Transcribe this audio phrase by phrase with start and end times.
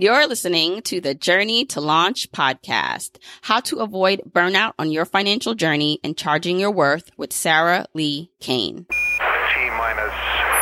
[0.00, 5.56] You're listening to the Journey to Launch podcast, how to avoid burnout on your financial
[5.56, 8.86] journey and charging your worth with Sarah Li Cain.
[8.88, 10.14] T minus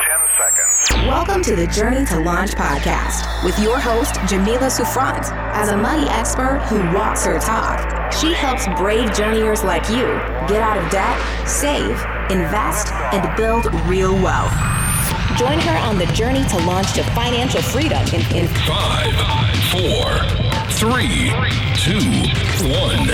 [0.09, 1.07] 10 seconds.
[1.07, 5.31] Welcome to the Journey to Launch podcast with your host, Jamila Souffrant.
[5.53, 10.07] As a money expert who walks her talk, she helps brave journeyers like you
[10.49, 11.91] get out of debt, save,
[12.31, 14.55] invest, and build real wealth.
[15.35, 19.13] Join her on the journey to launch to financial freedom in, in Five,
[19.71, 20.19] four,
[20.71, 21.31] three,
[21.75, 22.01] two,
[22.73, 23.09] one.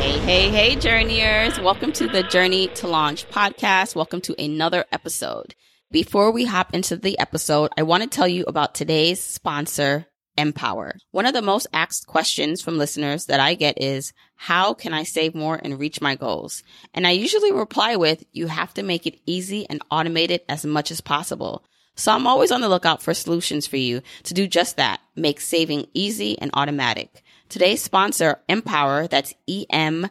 [0.00, 1.60] Hey, hey, hey, journeyers.
[1.60, 3.94] Welcome to the Journey to Launch podcast.
[3.94, 5.54] Welcome to another episode.
[5.92, 10.96] Before we hop into the episode, I want to tell you about today's sponsor, Empower.
[11.10, 15.02] One of the most asked questions from listeners that I get is, how can I
[15.02, 16.62] save more and reach my goals?
[16.92, 20.64] And I usually reply with, you have to make it easy and automate it as
[20.66, 21.64] much as possible.
[21.94, 25.00] So I'm always on the lookout for solutions for you to do just that.
[25.14, 27.22] Make saving easy and automatic.
[27.48, 30.04] Today's sponsor, Empower, that's E-M-P-O-W-E-R,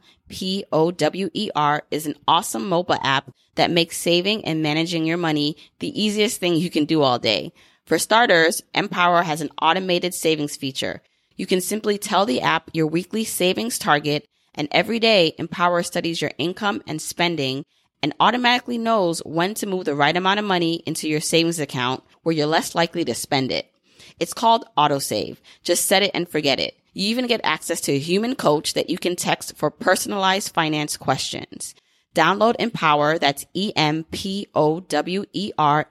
[1.92, 6.56] is an awesome mobile app that makes saving and managing your money the easiest thing
[6.56, 7.54] you can do all day.
[7.86, 11.04] For starters, Empower has an automated savings feature.
[11.36, 16.20] You can simply tell the app your weekly savings target and every day Empower studies
[16.20, 17.64] your income and spending
[18.02, 22.04] and automatically knows when to move the right amount of money into your savings account
[22.24, 23.72] where you're less likely to spend it.
[24.20, 25.38] It's called autosave.
[25.64, 26.76] Just set it and forget it.
[26.94, 30.98] You even get access to a human coach that you can text for personalized finance
[30.98, 31.76] questions.
[32.16, 34.06] Download Empower, that's E-M-P-O-W-E-R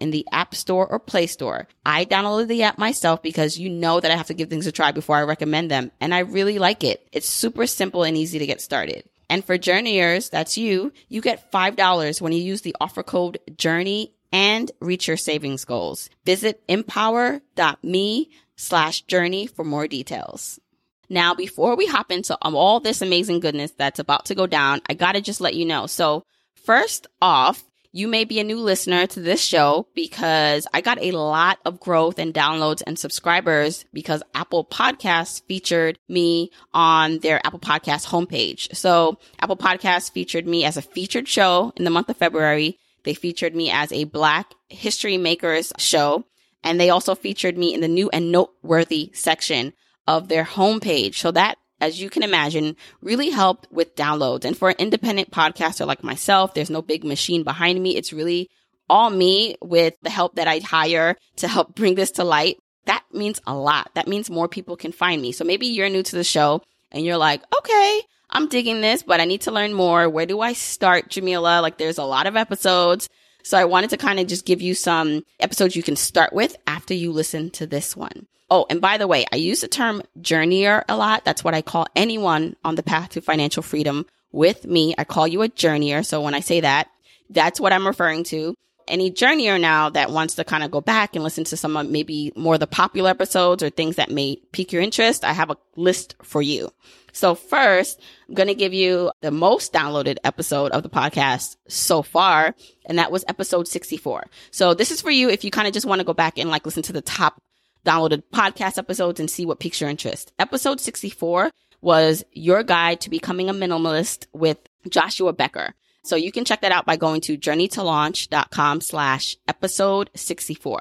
[0.00, 1.69] in the App Store or Play Store.
[1.84, 4.72] I downloaded the app myself because you know that I have to give things a
[4.72, 7.06] try before I recommend them, and I really like it.
[7.12, 9.05] It's super simple and easy to get started.
[9.28, 14.12] And for journeyers, that's you, you get $5 when you use the offer code JOURNEY
[14.33, 16.09] and reach your savings goals.
[16.25, 20.59] Visit empower.me slash journey for more details.
[21.08, 24.94] Now, before we hop into all this amazing goodness that's about to go down, I
[24.94, 25.87] gotta just let you know.
[25.87, 27.65] So first off,
[27.97, 31.78] you may be a new listener to this show because I got a lot of
[31.78, 38.75] growth and downloads and subscribers because Apple Podcasts featured me on their Apple Podcast homepage.
[38.75, 42.81] So Apple Podcasts featured me as a featured show in the month of February.
[43.04, 46.25] They featured me as a Black History Makers show.
[46.64, 49.72] And they also featured me in the new and noteworthy section
[50.06, 51.16] of their homepage.
[51.16, 54.44] So that, as you can imagine, really helped with downloads.
[54.44, 57.97] And for an independent podcaster like myself, there's no big machine behind me.
[57.97, 58.50] It's really
[58.88, 62.59] all me with the help that I hire to help bring this to light.
[62.87, 63.91] That means a lot.
[63.94, 65.32] That means more people can find me.
[65.32, 69.20] So maybe you're new to the show and you're like, okay, I'm digging this, but
[69.20, 70.09] I need to learn more.
[70.09, 71.60] Where do I start, Jamila?
[71.62, 73.09] Like there's a lot of episodes.
[73.43, 76.56] So I wanted to kind of just give you some episodes you can start with
[76.66, 78.26] after you listen to this one.
[78.54, 81.25] Oh, and by the way, I use the term journeyer a lot.
[81.25, 84.94] That's what I call anyone on the path to financial freedom with me.
[84.97, 86.06] I call you a journeyer.
[86.06, 86.88] So when I say that,
[87.28, 88.54] that's what I'm referring to.
[88.87, 91.91] Any journeyer now that wants to kind of go back and listen to some of
[91.91, 95.50] maybe more of the popular episodes or things that may pique your interest, I have
[95.50, 96.70] a list for you.
[97.12, 102.03] So first, I'm going to give you the most downloaded episode of the podcast so
[102.03, 102.54] far.
[102.87, 104.26] And that was episode 64.
[104.53, 106.50] So this is for you if you kind of just want to go back and
[106.50, 107.41] like listen to the top
[107.84, 110.33] downloaded podcast episodes and see what piques your interest.
[110.39, 111.50] Episode 64
[111.81, 114.59] was your guide to becoming a minimalist with
[114.89, 115.75] Joshua Becker.
[116.03, 120.81] So you can check that out by going to journeytolaunch.com slash episode 64.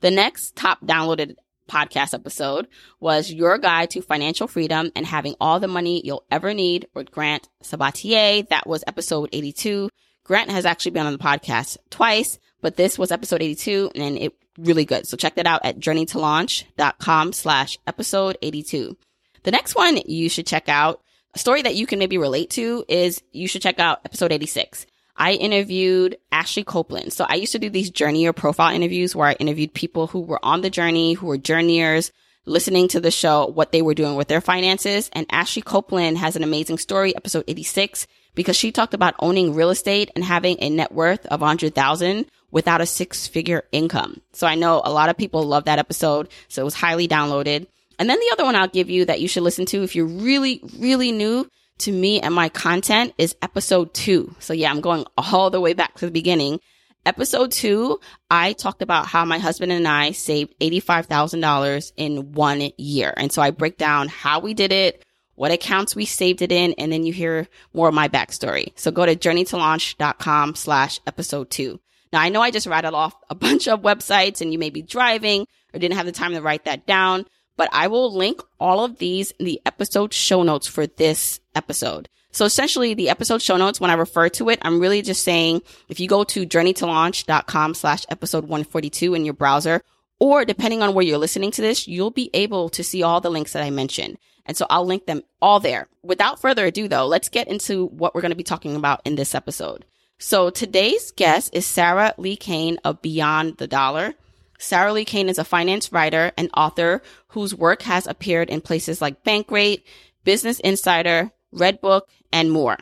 [0.00, 1.36] The next top downloaded
[1.68, 2.66] podcast episode
[2.98, 7.10] was your guide to financial freedom and having all the money you'll ever need with
[7.10, 8.48] Grant Sabatier.
[8.48, 9.88] That was episode 82.
[10.24, 14.34] Grant has actually been on the podcast twice, but this was episode 82 and it
[14.60, 15.06] really good.
[15.06, 18.96] So check that out at journeytolaunch.com slash episode 82.
[19.42, 21.00] The next one you should check out,
[21.34, 24.86] a story that you can maybe relate to is you should check out episode 86.
[25.16, 27.12] I interviewed Ashley Copeland.
[27.12, 30.42] So I used to do these journeyer profile interviews where I interviewed people who were
[30.42, 32.10] on the journey, who were journeyers,
[32.46, 35.10] listening to the show, what they were doing with their finances.
[35.12, 39.70] And Ashley Copeland has an amazing story, episode 86, because she talked about owning real
[39.70, 44.20] estate and having a net worth of 100,000 without a six figure income.
[44.32, 46.28] So I know a lot of people love that episode.
[46.48, 47.66] So it was highly downloaded.
[47.98, 50.06] And then the other one I'll give you that you should listen to if you're
[50.06, 51.48] really, really new
[51.80, 54.34] to me and my content is episode two.
[54.38, 56.60] So yeah, I'm going all the way back to the beginning.
[57.06, 57.98] Episode two,
[58.30, 63.14] I talked about how my husband and I saved $85,000 in one year.
[63.16, 65.02] And so I break down how we did it,
[65.40, 68.72] what accounts we saved it in, and then you hear more of my backstory.
[68.74, 71.80] So go to journeytolaunch.com slash episode two.
[72.12, 74.82] Now, I know I just rattled off a bunch of websites and you may be
[74.82, 77.24] driving or didn't have the time to write that down,
[77.56, 82.10] but I will link all of these in the episode show notes for this episode.
[82.32, 85.62] So essentially the episode show notes, when I refer to it, I'm really just saying
[85.88, 89.80] if you go to journeytolaunch.com slash episode 142 in your browser,
[90.18, 93.30] or depending on where you're listening to this, you'll be able to see all the
[93.30, 94.18] links that I mentioned.
[94.50, 95.86] And so I'll link them all there.
[96.02, 99.14] Without further ado, though, let's get into what we're going to be talking about in
[99.14, 99.84] this episode.
[100.18, 104.14] So today's guest is Sarah Li Cain of Beyond the Dollar.
[104.58, 109.00] Sarah Li Cain is a finance writer and author whose work has appeared in places
[109.00, 109.84] like Bankrate,
[110.24, 112.02] Business Insider, Redbook,
[112.32, 112.76] and more.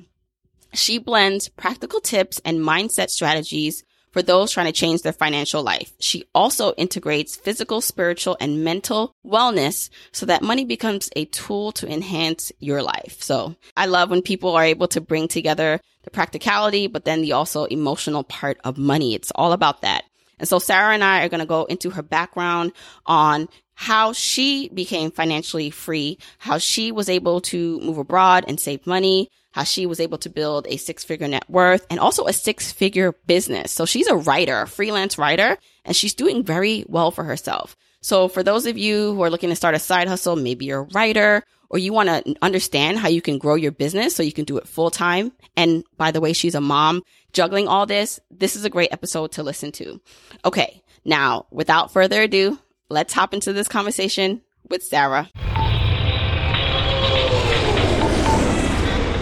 [0.72, 3.84] She blends practical tips and mindset strategies
[4.18, 5.92] for those trying to change their financial life.
[6.00, 11.86] She also integrates physical, spiritual, and mental wellness so that money becomes a tool to
[11.86, 13.22] enhance your life.
[13.22, 17.30] So I love when people are able to bring together the practicality, but then the
[17.30, 19.14] also emotional part of money.
[19.14, 20.02] It's all about that.
[20.38, 22.72] And so Sarah and I are going to go into her background
[23.06, 28.86] on how she became financially free, how she was able to move abroad and save
[28.86, 32.32] money, how she was able to build a six figure net worth and also a
[32.32, 33.70] six figure business.
[33.70, 37.76] So she's a writer, a freelance writer, and she's doing very well for herself.
[38.00, 40.80] So for those of you who are looking to start a side hustle, maybe you're
[40.80, 44.32] a writer or you want to understand how you can grow your business so you
[44.32, 45.32] can do it full time.
[45.56, 47.02] And by the way, she's a mom
[47.32, 48.20] juggling all this.
[48.30, 50.00] This is a great episode to listen to.
[50.44, 50.82] Okay.
[51.04, 52.58] Now, without further ado,
[52.88, 55.30] let's hop into this conversation with Sarah.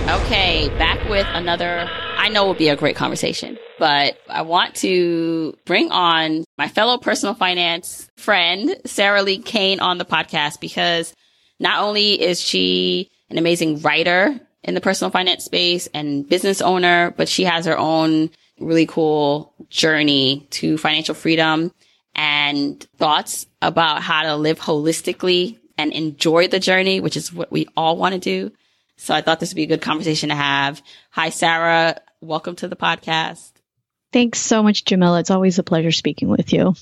[0.08, 5.56] Okay, back with another, I know will be a great conversation, but I want to
[5.64, 11.14] bring on my fellow personal finance friend, Sarah Li Cain on the podcast because
[11.60, 17.12] not only is she an amazing writer in the personal finance space and business owner,
[17.16, 21.72] but she has her own really cool journey to financial freedom
[22.14, 27.66] and thoughts about how to live holistically and enjoy the journey, which is what we
[27.76, 28.50] all want to do.
[28.96, 30.82] So I thought this would be a good conversation to have.
[31.10, 32.00] Hi, Sarah.
[32.22, 33.55] Welcome to the podcast.
[34.12, 35.20] Thanks so much, Jamila.
[35.20, 36.74] It's always a pleasure speaking with you.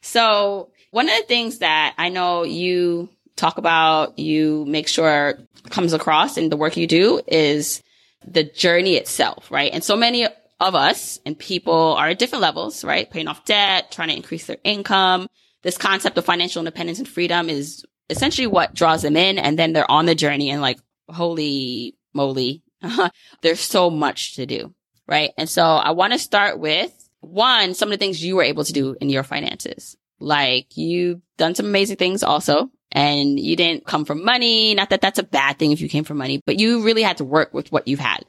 [0.00, 5.38] So one of the things that I know you talk about, you make sure
[5.70, 7.82] comes across in the work you do is
[8.26, 9.72] the journey itself, right?
[9.72, 10.26] And so many
[10.60, 13.10] of us and people are at different levels, right?
[13.10, 15.28] Paying off debt, trying to increase their income.
[15.62, 19.38] This concept of financial independence and freedom is essentially what draws them in.
[19.38, 20.78] And then they're on the journey and like,
[21.08, 22.62] holy moly,
[23.42, 24.74] there's so much to do,
[25.06, 25.32] right?
[25.36, 28.64] And so I want to start with one, some of the things you were able
[28.64, 29.96] to do in your finances.
[30.20, 34.74] Like you've done some amazing things also, and you didn't come from money.
[34.74, 37.18] Not that that's a bad thing if you came from money, but you really had
[37.18, 38.24] to work with what you've had.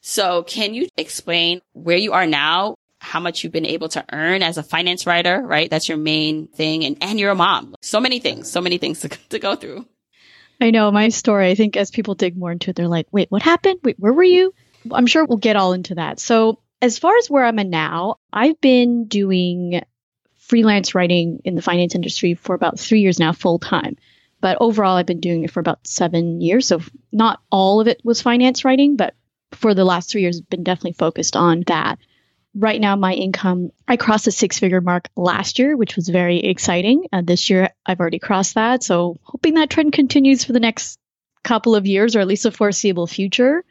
[0.00, 4.42] So can you explain where you are now, how much you've been able to earn
[4.42, 5.68] as a finance writer, right?
[5.70, 6.84] That's your main thing.
[6.84, 7.74] And, and you're a mom.
[7.82, 9.86] So many things, so many things to, to go through.
[10.60, 11.50] I know my story.
[11.50, 13.80] I think as people dig more into it, they're like, wait, what happened?
[13.82, 14.54] Wait, where were you?
[14.92, 16.20] I'm sure we'll get all into that.
[16.20, 19.82] So, as far as where I'm at now, I've been doing
[20.36, 23.96] freelance writing in the finance industry for about three years now, full time.
[24.40, 26.66] But overall, I've been doing it for about seven years.
[26.66, 26.80] So,
[27.12, 29.14] not all of it was finance writing, but
[29.52, 31.98] for the last three years, I've been definitely focused on that
[32.54, 36.38] right now my income i crossed the six figure mark last year which was very
[36.38, 40.60] exciting uh, this year i've already crossed that so hoping that trend continues for the
[40.60, 40.98] next
[41.42, 43.64] couple of years or at least a foreseeable future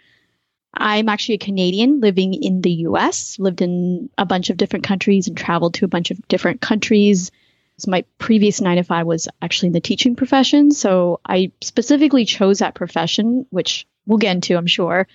[0.73, 5.27] i'm actually a canadian living in the us lived in a bunch of different countries
[5.27, 7.31] and traveled to a bunch of different countries
[7.77, 12.25] so my previous nine to five was actually in the teaching profession so i specifically
[12.25, 15.07] chose that profession which we'll get into i'm sure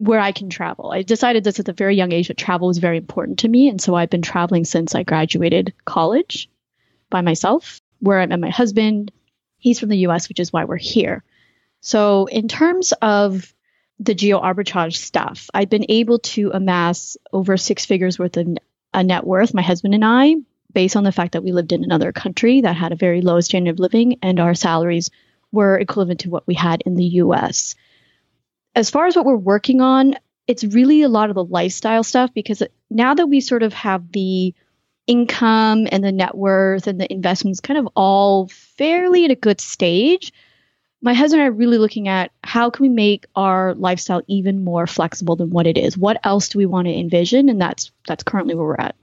[0.00, 0.92] where I can travel.
[0.92, 3.68] I decided this at a very young age that travel was very important to me.
[3.68, 6.48] And so I've been traveling since I graduated college
[7.10, 9.12] by myself, where I met my husband.
[9.58, 11.22] He's from the US, which is why we're here.
[11.82, 13.54] So, in terms of
[14.00, 18.56] the geo arbitrage stuff, I've been able to amass over six figures worth of a
[18.98, 20.34] uh, net worth, my husband and I,
[20.72, 23.40] based on the fact that we lived in another country that had a very low
[23.40, 25.10] standard of living and our salaries
[25.52, 27.76] were equivalent to what we had in the US
[28.74, 30.14] as far as what we're working on,
[30.46, 34.10] it's really a lot of the lifestyle stuff because now that we sort of have
[34.12, 34.54] the
[35.06, 39.60] income and the net worth and the investments kind of all fairly at a good
[39.60, 40.32] stage,
[41.02, 44.64] my husband and I are really looking at how can we make our lifestyle even
[44.64, 45.96] more flexible than what it is.
[45.96, 47.48] What else do we want to envision?
[47.48, 48.96] And that's that's currently where we're at.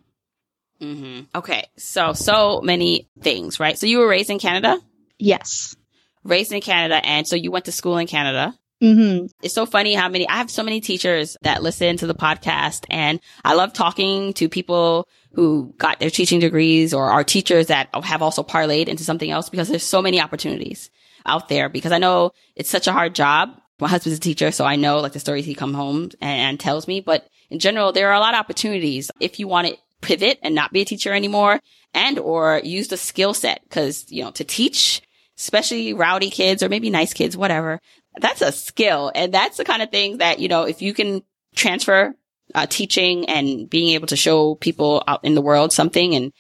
[0.82, 1.22] Mm-hmm.
[1.36, 3.78] Okay, so so many things, right?
[3.78, 4.80] So you were raised in Canada.
[5.18, 5.76] Yes,
[6.24, 8.56] raised in Canada, and so you went to school in Canada.
[8.80, 12.14] hmm It's so funny how many, I have so many teachers that listen to the
[12.14, 17.68] podcast and I love talking to people who got their teaching degrees or are teachers
[17.68, 20.92] that have also parlayed into something else because there's so many opportunities
[21.28, 23.50] out there because I know it's such a hard job.
[23.80, 26.60] My husband's a teacher, so I know like the stories he come home and, and
[26.60, 29.78] tells me, but in general, there are a lot of opportunities if you want to
[30.02, 31.60] pivot and not be a teacher anymore
[31.94, 35.02] and or use the skill set because, you know, to teach,
[35.38, 37.80] especially rowdy kids or maybe nice kids, whatever,
[38.20, 39.12] that's a skill.
[39.14, 41.24] And that's the kind of thing that, you know, if you can
[41.56, 42.16] transfer
[42.56, 46.34] uh, teaching and being able to show people out in the world something and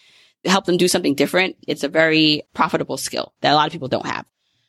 [0.46, 3.88] help them do something different, it's a very profitable skill that a lot of people
[3.88, 4.26] don't have.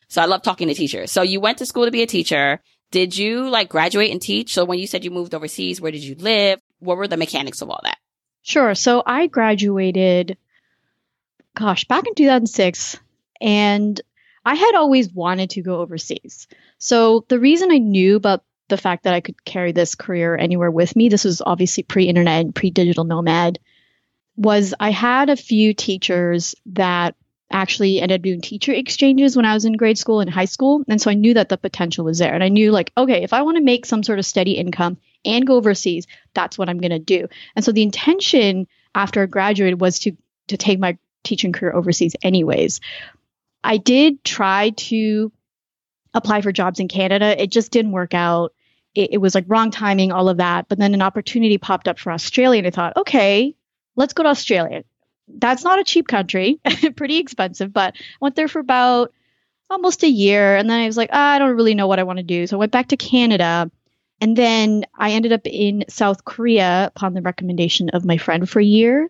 [0.09, 1.11] So I love talking to teachers.
[1.11, 2.59] So you went to school to be a teacher.
[2.91, 4.53] Did you like graduate and teach?
[4.53, 6.59] So when you said you moved overseas, where did you live?
[6.79, 7.97] What were the mechanics of all that?
[8.41, 8.73] Sure.
[8.73, 10.37] So I graduated,
[11.55, 12.97] gosh, back in 2006,
[13.39, 14.01] and
[14.43, 16.47] I had always wanted to go overseas.
[16.79, 20.71] So the reason I knew about the fact that I could carry this career anywhere
[20.71, 23.59] with me, this was obviously pre internet and pre digital nomad,
[24.35, 27.15] was I had a few teachers that
[27.51, 30.83] actually ended up doing teacher exchanges when I was in grade school and high school.
[30.87, 32.33] And so I knew that the potential was there.
[32.33, 34.97] And I knew, like, okay, if I want to make some sort of steady income
[35.25, 37.27] and go overseas, that's what I'm going to do.
[37.55, 40.15] And so the intention after I graduated was to
[40.47, 42.81] to take my teaching career overseas anyways.
[43.63, 45.31] I did try to
[46.13, 47.41] apply for jobs in Canada.
[47.41, 48.53] It just didn't work out.
[48.95, 50.67] It, it was like wrong timing, all of that.
[50.67, 53.55] But then an opportunity popped up for Australia, and I thought, okay,
[53.95, 54.83] let's go to Australia.
[55.37, 56.59] That's not a cheap country,
[56.95, 59.13] pretty expensive, but I went there for about
[59.69, 60.55] almost a year.
[60.55, 62.47] And then I was like, ah, I don't really know what I want to do.
[62.47, 63.69] So I went back to Canada.
[64.21, 68.59] And then I ended up in South Korea upon the recommendation of my friend for
[68.59, 69.09] a year.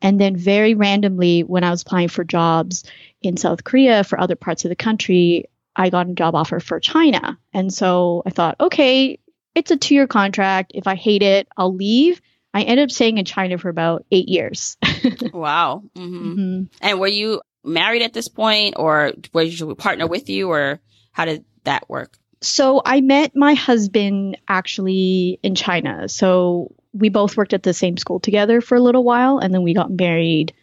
[0.00, 2.84] And then very randomly, when I was applying for jobs
[3.20, 5.46] in South Korea for other parts of the country,
[5.76, 7.38] I got a job offer for China.
[7.52, 9.18] And so I thought, okay,
[9.54, 10.72] it's a two year contract.
[10.74, 12.20] If I hate it, I'll leave.
[12.54, 14.76] I ended up staying in China for about eight years.
[15.32, 15.82] Wow.
[15.96, 16.68] hmm Mhm.
[16.80, 20.80] And were you married at this point or was your partner with you or
[21.12, 22.16] how did that work?
[22.40, 26.08] So I met my husband actually in China.
[26.08, 29.62] So we both worked at the same school together for a little while, and then
[29.62, 30.54] we got married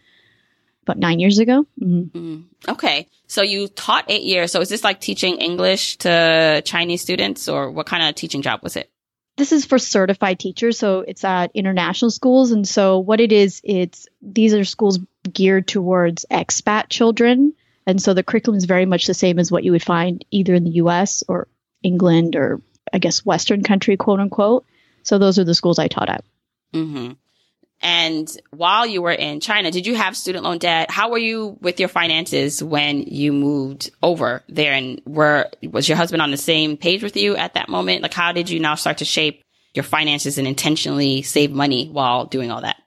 [0.83, 1.65] about nine years ago.
[1.81, 2.11] Mhm.
[2.11, 2.43] Mm.
[2.69, 3.07] Okay.
[3.27, 4.51] So you taught eight years.
[4.51, 8.61] So is this like teaching English to Chinese students or what kind of teaching job
[8.63, 8.89] was it?
[9.37, 12.51] This is for certified teachers, so it's at international schools.
[12.51, 14.99] And so what it is, it's these are schools
[15.31, 17.53] geared towards expat children,
[17.85, 20.53] and so the curriculum is very much the same as what you would find either
[20.53, 21.23] in the U.S.
[21.27, 21.47] or
[21.83, 22.61] England or
[22.93, 24.65] I guess Western country, quote unquote.
[25.03, 26.23] So those are the schools I taught at.
[26.73, 27.11] hmm
[27.85, 30.89] And while you were in China, did you have student loan debt?
[30.89, 34.73] How were you with your finances when you moved over there?
[34.73, 38.01] And were, was your husband on the same page with you at that moment?
[38.01, 39.43] Like, how did you now start to shape
[39.75, 42.77] your finances and intentionally save money while doing all that?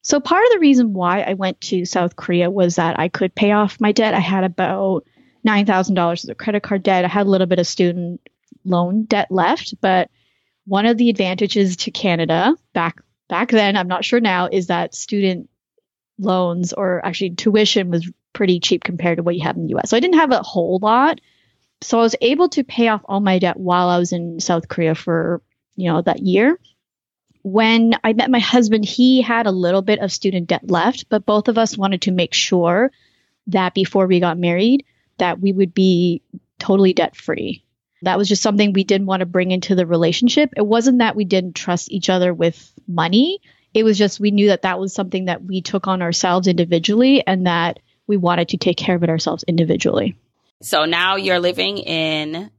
[0.00, 3.34] So part of the reason why I went to South Korea was that I could
[3.34, 4.14] pay off my debt.
[4.14, 5.04] I had about
[5.44, 7.04] nine thousand dollars of credit card debt.
[7.04, 8.22] I had a little bit of student
[8.64, 10.08] loan debt left, but
[10.64, 14.94] one of the advantages to Canada back back then, I'm not sure now, is that
[14.94, 15.48] student
[16.18, 19.90] loans or actually tuition was pretty cheap compared to what you have in the US.
[19.90, 21.20] So I didn't have a whole lot.
[21.82, 24.68] So I was able to pay off all my debt while I was in South
[24.68, 25.42] Korea for,
[25.74, 26.58] you know, that year
[27.46, 31.24] when I met my husband, he had a little bit of student debt left, but
[31.24, 32.90] both of us wanted to make sure
[33.46, 34.84] that before we got married,
[35.18, 36.22] that we would be
[36.58, 37.62] totally debt free.
[38.02, 40.54] That was just something we didn't want to bring into the relationship.
[40.56, 43.40] It wasn't that we didn't trust each other with money.
[43.74, 47.26] It was just we knew that that was something that we took on ourselves individually
[47.26, 50.16] and that we wanted to take care of it ourselves individually.
[50.62, 52.50] So now you're living in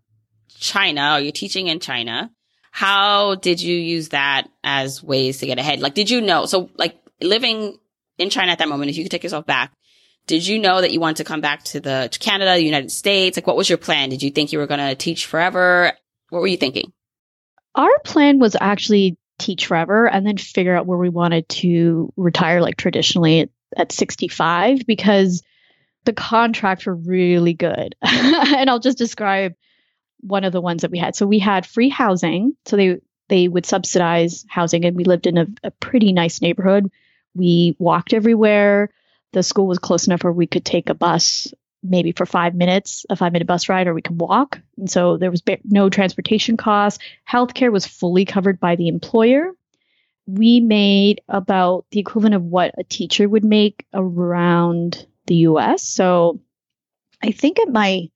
[0.59, 2.31] China or you're teaching in China.
[2.71, 5.79] How did you use that as ways to get ahead?
[5.79, 6.45] Like, did you know?
[6.45, 7.77] So like living
[8.17, 9.73] in China at that moment, if you could take yourself back,
[10.27, 12.91] did you know that you wanted to come back to the to Canada, the United
[12.91, 13.37] States?
[13.37, 14.09] Like, what was your plan?
[14.09, 15.93] Did you think you were going to teach forever?
[16.29, 16.91] What were you thinking?
[17.73, 22.61] Our plan was actually teach forever and then figure out where we wanted to retire,
[22.61, 25.43] like traditionally at, at 65, because
[26.05, 27.95] the contracts were really good.
[28.01, 29.53] and I'll just describe
[30.21, 31.15] one of the ones that we had.
[31.15, 32.55] So we had free housing.
[32.65, 32.97] So they
[33.29, 36.89] they would subsidize housing, and we lived in a, a pretty nice neighborhood.
[37.35, 38.89] We walked everywhere.
[39.33, 41.53] The school was close enough where we could take a bus
[41.83, 44.59] maybe for five minutes, a five minute bus ride, or we can walk.
[44.77, 47.03] And so there was ba- no transportation costs.
[47.29, 49.51] Healthcare was fully covered by the employer.
[50.25, 55.83] We made about the equivalent of what a teacher would make around the US.
[55.83, 56.41] So
[57.23, 58.09] I think at my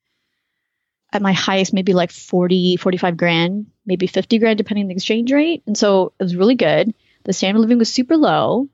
[1.14, 5.32] at my highest, maybe like 40, 45 grand, maybe 50 grand, depending on the exchange
[5.32, 5.62] rate.
[5.68, 6.94] And so it was really good.
[7.24, 8.68] The standard of living was super low.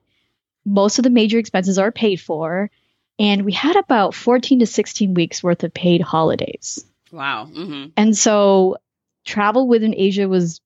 [0.64, 2.70] Most of the major expenses are paid for.
[3.18, 6.84] And we had about 14 to 16 weeks worth of paid holidays.
[7.10, 7.46] Wow.
[7.46, 8.76] hmm And so
[9.24, 10.60] travel within Asia was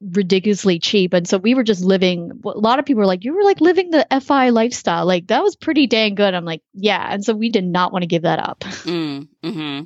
[0.00, 1.14] ridiculously cheap.
[1.14, 3.60] And so we were just living, a lot of people were like, you were like
[3.60, 5.06] living the FI lifestyle.
[5.06, 6.34] Like that was pretty dang good.
[6.34, 7.06] I'm like, yeah.
[7.10, 8.60] And so we did not want to give that up.
[8.60, 9.80] Mm, hmm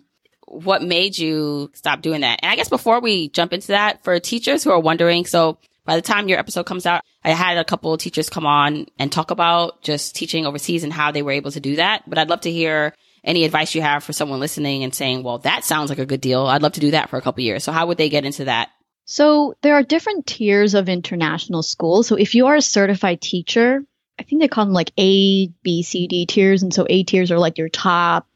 [0.46, 2.40] What made you stop doing that?
[2.42, 5.58] And I guess before we jump into that, for teachers who are wondering, so
[5.90, 8.86] by the time your episode comes out, I had a couple of teachers come on
[8.96, 12.08] and talk about just teaching overseas and how they were able to do that.
[12.08, 12.94] But I'd love to hear
[13.24, 16.20] any advice you have for someone listening and saying, well, that sounds like a good
[16.20, 16.46] deal.
[16.46, 17.64] I'd love to do that for a couple years.
[17.64, 18.68] So how would they get into that?
[19.04, 22.06] So there are different tiers of international schools.
[22.06, 23.82] So if you are a certified teacher,
[24.16, 26.62] I think they call them like A, B, C, D tiers.
[26.62, 28.28] And so A tiers are like your top.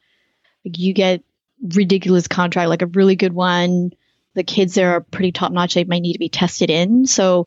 [0.65, 1.23] Like you get
[1.63, 3.93] ridiculous contract, like a really good one.
[4.35, 5.75] The kids there are pretty top notch.
[5.75, 7.07] They might need to be tested in.
[7.07, 7.47] So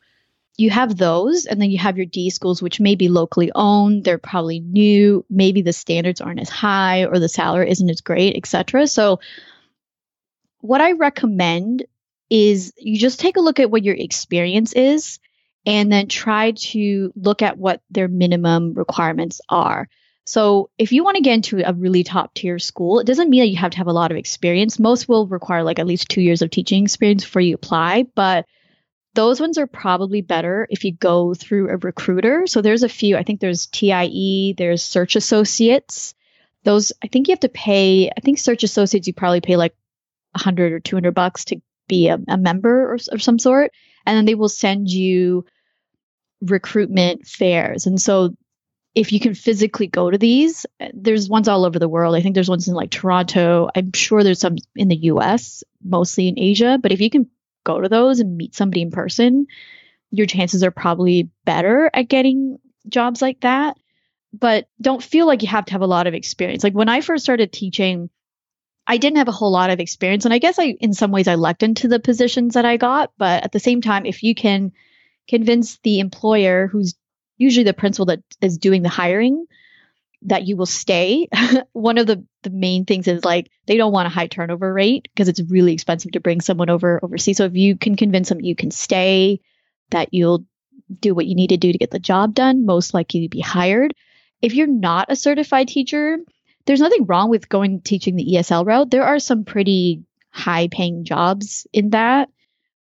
[0.57, 4.03] you have those, and then you have your D schools, which may be locally owned.
[4.03, 5.23] They're probably new.
[5.29, 8.87] Maybe the standards aren't as high or the salary isn't as great, etc.
[8.87, 9.19] So
[10.61, 11.85] what I recommend
[12.29, 15.19] is you just take a look at what your experience is
[15.65, 19.87] and then try to look at what their minimum requirements are.
[20.27, 23.39] So if you want to get into a really top tier school, it doesn't mean
[23.39, 24.77] that you have to have a lot of experience.
[24.77, 28.45] Most will require like at least two years of teaching experience before you apply, but
[29.15, 32.45] those ones are probably better if you go through a recruiter.
[32.45, 33.15] So there's a few.
[33.15, 36.13] I think there's TIE, there's Search Associates.
[36.65, 38.09] Those I think you have to pay.
[38.09, 39.75] I think Search Associates you probably pay like
[40.33, 43.71] 100 or 200 bucks to be a, a member or, of some sort,
[44.05, 45.45] and then they will send you
[46.41, 47.87] recruitment fairs.
[47.87, 48.35] And so
[48.97, 52.15] if you can physically go to these, there's ones all over the world.
[52.15, 53.69] I think there's ones in like Toronto.
[53.75, 56.79] I'm sure there's some in the US, mostly in Asia.
[56.81, 57.29] But if you can
[57.63, 59.45] go to those and meet somebody in person,
[60.09, 62.57] your chances are probably better at getting
[62.89, 63.77] jobs like that.
[64.33, 66.63] But don't feel like you have to have a lot of experience.
[66.63, 68.09] Like when I first started teaching,
[68.87, 70.25] I didn't have a whole lot of experience.
[70.25, 73.11] And I guess I, in some ways, I lucked into the positions that I got.
[73.15, 74.71] But at the same time, if you can
[75.27, 76.95] convince the employer, who's
[77.37, 79.45] usually the principal that is doing the hiring,
[80.23, 81.27] that you will stay.
[81.73, 85.03] One of the, the main things is like they don't want a high turnover rate
[85.03, 87.37] because it's really expensive to bring someone over overseas.
[87.37, 89.41] So if you can convince them you can stay,
[89.91, 90.45] that you'll
[90.99, 93.41] do what you need to do to get the job done, most likely to be
[93.41, 93.93] hired.
[94.41, 96.17] If you're not a certified teacher,
[96.65, 98.91] there's nothing wrong with going teaching the ESL route.
[98.91, 102.29] There are some pretty high paying jobs in that,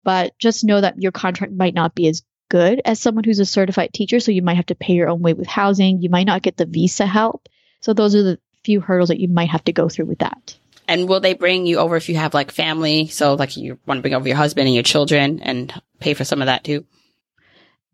[0.04, 3.46] but just know that your contract might not be as good as someone who's a
[3.46, 4.20] certified teacher.
[4.20, 6.02] So you might have to pay your own way with housing.
[6.02, 7.48] You might not get the visa help.
[7.80, 10.58] So those are the few hurdles that you might have to go through with that.
[10.86, 13.08] And will they bring you over if you have like family?
[13.08, 16.26] So like you want to bring over your husband and your children and pay for
[16.26, 16.86] some of that too?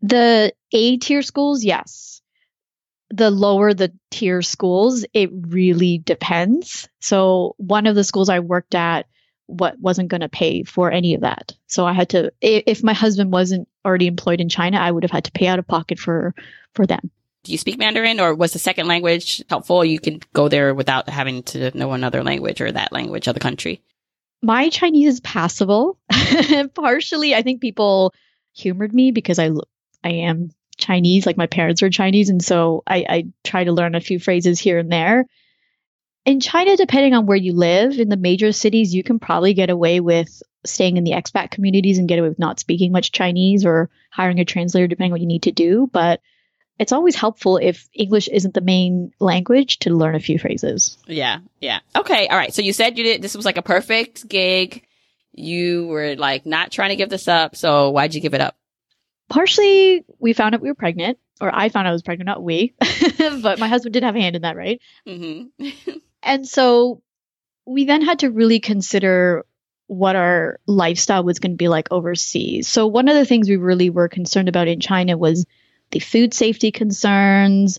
[0.02, 2.20] The A tier schools, yes.
[3.10, 6.88] The lower the tier schools, it really depends.
[7.00, 9.06] So one of the schools I worked at
[9.48, 11.54] what wasn't going to pay for any of that.
[11.66, 15.10] So I had to if my husband wasn't already employed in China, I would have
[15.10, 16.34] had to pay out of pocket for
[16.74, 17.10] for them.
[17.44, 19.84] Do you speak Mandarin or was the second language helpful?
[19.84, 23.40] You can go there without having to know another language or that language of the
[23.40, 23.80] country.
[24.42, 25.98] My Chinese is passable.
[26.74, 28.12] Partially, I think people
[28.52, 29.50] humored me because I
[30.04, 33.94] I am Chinese, like my parents are Chinese, and so I, I try to learn
[33.94, 35.26] a few phrases here and there
[36.28, 39.70] in China, depending on where you live, in the major cities, you can probably get
[39.70, 43.64] away with staying in the expat communities and get away with not speaking much Chinese
[43.64, 45.88] or hiring a translator, depending on what you need to do.
[45.90, 46.20] But
[46.78, 50.98] it's always helpful if English isn't the main language to learn a few phrases.
[51.06, 51.78] Yeah, yeah.
[51.96, 52.52] Okay, all right.
[52.52, 54.84] So you said you did this was like a perfect gig.
[55.32, 57.56] You were like not trying to give this up.
[57.56, 58.54] So why'd you give it up?
[59.30, 62.42] Partially, we found out we were pregnant, or I found out I was pregnant, not
[62.42, 62.74] we.
[63.18, 64.78] but my husband did have a hand in that, right?
[65.06, 65.94] Mm-hmm.
[66.22, 67.02] And so
[67.66, 69.44] we then had to really consider
[69.86, 72.68] what our lifestyle was going to be like overseas.
[72.68, 75.46] So one of the things we really were concerned about in China was
[75.90, 77.78] the food safety concerns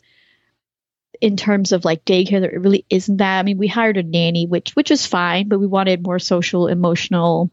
[1.22, 3.40] in terms of like daycare there really isn't that.
[3.40, 6.68] I mean, we hired a nanny which which is fine, but we wanted more social
[6.68, 7.52] emotional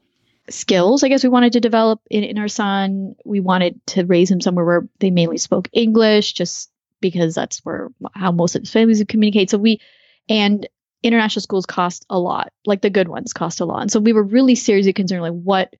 [0.48, 3.16] skills I guess we wanted to develop in, in our son.
[3.24, 6.70] We wanted to raise him somewhere where they mainly spoke English just
[7.00, 9.50] because that's where how most of his families would communicate.
[9.50, 9.80] So we
[10.28, 10.66] and
[11.06, 13.82] international schools cost a lot, like the good ones cost a lot.
[13.82, 15.74] And so we were really seriously concerned, like what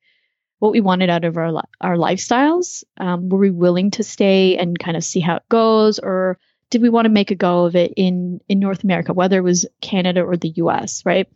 [0.59, 2.85] what we wanted out of our our lifestyles.
[2.97, 6.39] Um, were we willing to stay and kind of see how it goes, or
[6.71, 9.43] did we want to make a go of it in in North America, whether it
[9.45, 11.03] was Canada or the U.S.
[11.05, 11.29] Right?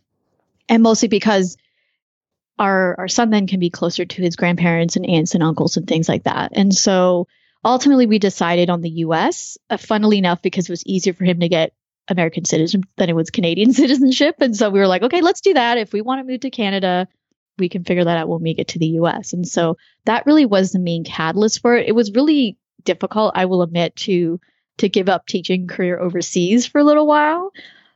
[0.69, 1.57] And mostly because
[2.59, 5.87] our our son then can be closer to his grandparents and aunts and uncles and
[5.87, 6.53] things like that.
[6.55, 7.27] And so
[7.65, 11.41] ultimately we decided on the US, uh, funnily enough because it was easier for him
[11.41, 11.73] to get
[12.11, 14.37] American citizen than it was Canadian citizenship.
[14.41, 15.79] And so we were like, okay, let's do that.
[15.79, 17.09] If we want to move to Canada,
[17.59, 19.33] we can figure that out when we get to the US.
[19.33, 21.89] And so that really was the main catalyst for it.
[21.89, 24.41] It was really difficult, I will admit, to
[24.79, 27.53] to give up teaching career overseas for a little while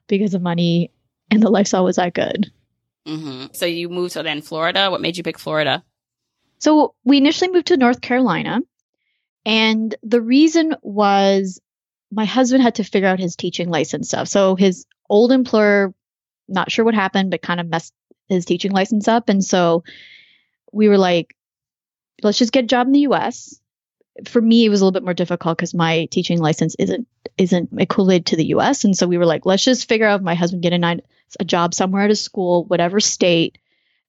[0.07, 0.91] because the money
[1.31, 2.53] and the lifestyle was that good.
[3.07, 4.91] hmm So you moved to then Florida.
[4.91, 5.83] What made you pick Florida?
[6.59, 8.61] So we initially moved to North Carolina.
[9.47, 11.61] And the reason was
[12.15, 14.29] my husband had to figure out his teaching license stuff.
[14.29, 15.93] So his old employer,
[16.49, 17.93] not sure what happened, but kind of messed
[18.29, 19.29] his teaching license up.
[19.29, 19.85] And so
[20.73, 21.37] we were like,
[22.23, 23.61] let's just get a job in the US.
[24.27, 27.71] For me, it was a little bit more difficult because my teaching license isn't isn't
[27.79, 28.85] equivalent to the US.
[28.85, 31.01] And so we were like, let's just figure out if my husband get a, nine,
[31.41, 33.59] a job somewhere at a school, whatever state.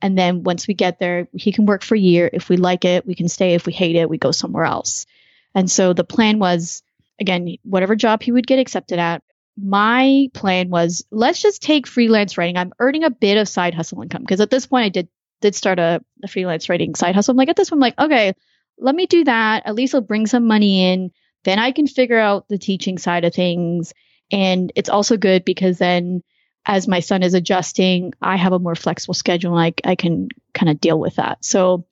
[0.01, 2.29] And then once we get there, he can work for a year.
[2.31, 3.55] If we like it, we can stay.
[3.55, 5.07] If we hate it, we go somewhere else.
[5.55, 6.83] And so the plan was,
[7.19, 9.23] again, whatever job he would get accepted at.
[9.57, 12.57] My plan was, let's just take freelance writing.
[12.57, 15.07] I'm earning a bit of side hustle income because at this point I did
[15.41, 17.33] did start a, a freelance writing side hustle.
[17.33, 18.33] I'm like, at this point, I'm like, okay,
[18.77, 19.63] let me do that.
[19.65, 21.11] At least it'll bring some money in.
[21.43, 23.93] Then I can figure out the teaching side of things.
[24.31, 26.23] And it's also good because then
[26.65, 30.29] as my son is adjusting, I have a more flexible schedule and I, I can
[30.53, 31.45] kind of deal with that.
[31.45, 31.85] So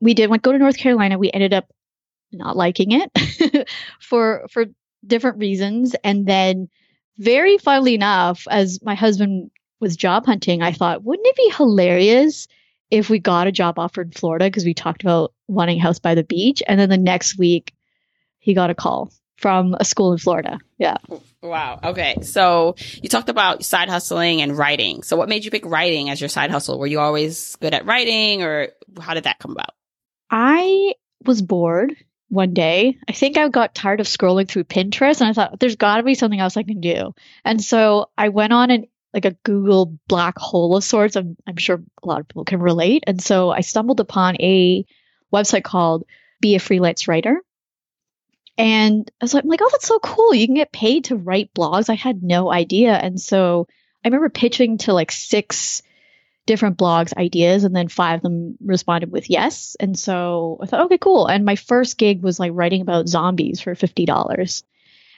[0.00, 1.18] we did went go to North Carolina.
[1.18, 1.68] We ended up
[2.32, 3.68] not liking it
[4.00, 4.66] for for
[5.06, 5.94] different reasons.
[6.04, 6.68] And then
[7.18, 12.48] very funnily enough, as my husband was job hunting, I thought, wouldn't it be hilarious
[12.90, 15.98] if we got a job offer in Florida because we talked about wanting a house
[15.98, 16.62] by the beach.
[16.66, 17.74] And then the next week
[18.38, 20.58] he got a call from a school in Florida.
[20.78, 20.96] Yeah.
[21.42, 21.78] Wow.
[21.84, 22.16] Okay.
[22.22, 25.02] So you talked about side hustling and writing.
[25.02, 26.78] So what made you pick writing as your side hustle?
[26.78, 28.68] Were you always good at writing or
[29.00, 29.70] how did that come about?
[30.30, 31.94] I was bored
[32.28, 32.98] one day.
[33.08, 36.02] I think I got tired of scrolling through Pinterest and I thought there's got to
[36.02, 37.14] be something else I can do.
[37.44, 41.16] And so I went on an like a Google black hole of sorts.
[41.16, 43.04] I'm, I'm sure a lot of people can relate.
[43.06, 44.84] And so I stumbled upon a
[45.32, 46.04] website called
[46.40, 47.40] Be a Freelance Writer.
[48.58, 50.34] And I was like, I'm like, oh, that's so cool.
[50.34, 51.88] You can get paid to write blogs.
[51.88, 52.92] I had no idea.
[52.92, 53.66] And so
[54.04, 55.82] I remember pitching to like six
[56.48, 59.76] different blogs ideas and then five of them responded with yes.
[59.78, 61.26] And so I thought, okay, cool.
[61.26, 64.62] And my first gig was like writing about zombies for $50.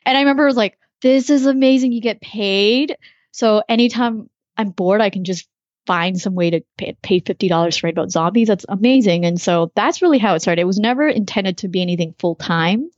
[0.04, 1.92] And I remember was like, this is amazing.
[1.92, 2.96] You get paid.
[3.30, 5.48] So anytime I'm bored, I can just
[5.86, 8.48] find some way to pay, pay $50 to write about zombies.
[8.48, 9.24] That's amazing.
[9.24, 10.62] And so that's really how it started.
[10.62, 12.90] It was never intended to be anything full time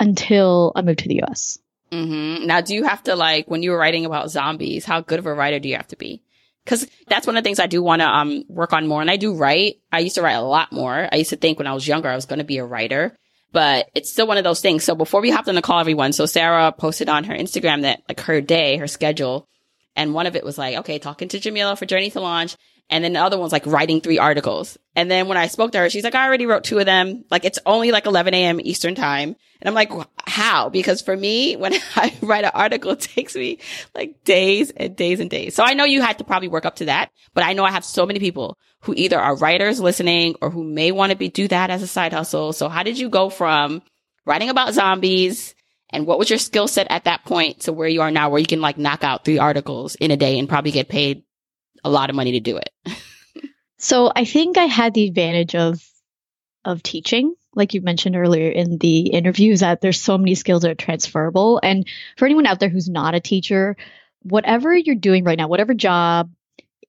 [0.00, 1.58] until I moved to the US.
[1.92, 5.20] hmm Now, do you have to like, when you were writing about zombies, how good
[5.20, 6.22] of a writer do you have to be?
[6.66, 9.00] Cause that's one of the things I do want to, um, work on more.
[9.00, 9.76] And I do write.
[9.90, 11.08] I used to write a lot more.
[11.10, 13.16] I used to think when I was younger, I was going to be a writer,
[13.52, 14.84] but it's still one of those things.
[14.84, 18.02] So before we hopped on the call, everyone, so Sarah posted on her Instagram that
[18.08, 19.48] like her day, her schedule,
[19.94, 22.56] and one of it was like, okay, talking to Jamila for Journey to Launch.
[22.88, 24.78] And then the other one's like writing three articles.
[24.94, 27.24] And then when I spoke to her, she's like, I already wrote two of them.
[27.30, 28.60] Like it's only like 11 a.m.
[28.60, 29.34] Eastern time.
[29.60, 29.90] And I'm like,
[30.24, 30.68] how?
[30.68, 33.58] Because for me, when I write an article, it takes me
[33.94, 35.54] like days and days and days.
[35.54, 37.72] So I know you had to probably work up to that, but I know I
[37.72, 41.28] have so many people who either are writers listening or who may want to be
[41.28, 42.52] do that as a side hustle.
[42.52, 43.82] So how did you go from
[44.24, 45.56] writing about zombies
[45.90, 48.40] and what was your skill set at that point to where you are now where
[48.40, 51.22] you can like knock out three articles in a day and probably get paid
[51.86, 52.70] a lot of money to do it?
[53.78, 55.82] So I think I had the advantage of
[56.64, 60.70] of teaching, like you mentioned earlier in the interviews, that there's so many skills that
[60.70, 61.60] are transferable.
[61.62, 63.76] And for anyone out there who's not a teacher,
[64.22, 66.32] whatever you're doing right now, whatever job,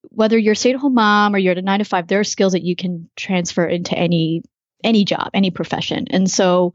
[0.10, 2.54] whether you're a stay-at-home mom or you're at a nine to five, there are skills
[2.54, 4.42] that you can transfer into any
[4.84, 6.08] any job, any profession.
[6.10, 6.74] And so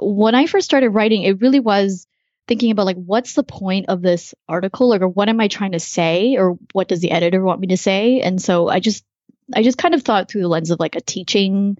[0.00, 2.06] when I first started writing, it really was
[2.50, 5.78] thinking about like what's the point of this article or what am I trying to
[5.78, 8.22] say or what does the editor want me to say?
[8.22, 9.04] And so I just
[9.54, 11.78] I just kind of thought through the lens of like a teaching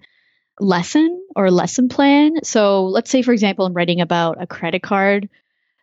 [0.61, 2.45] lesson or lesson plan.
[2.45, 5.27] So let's say, for example, I'm writing about a credit card.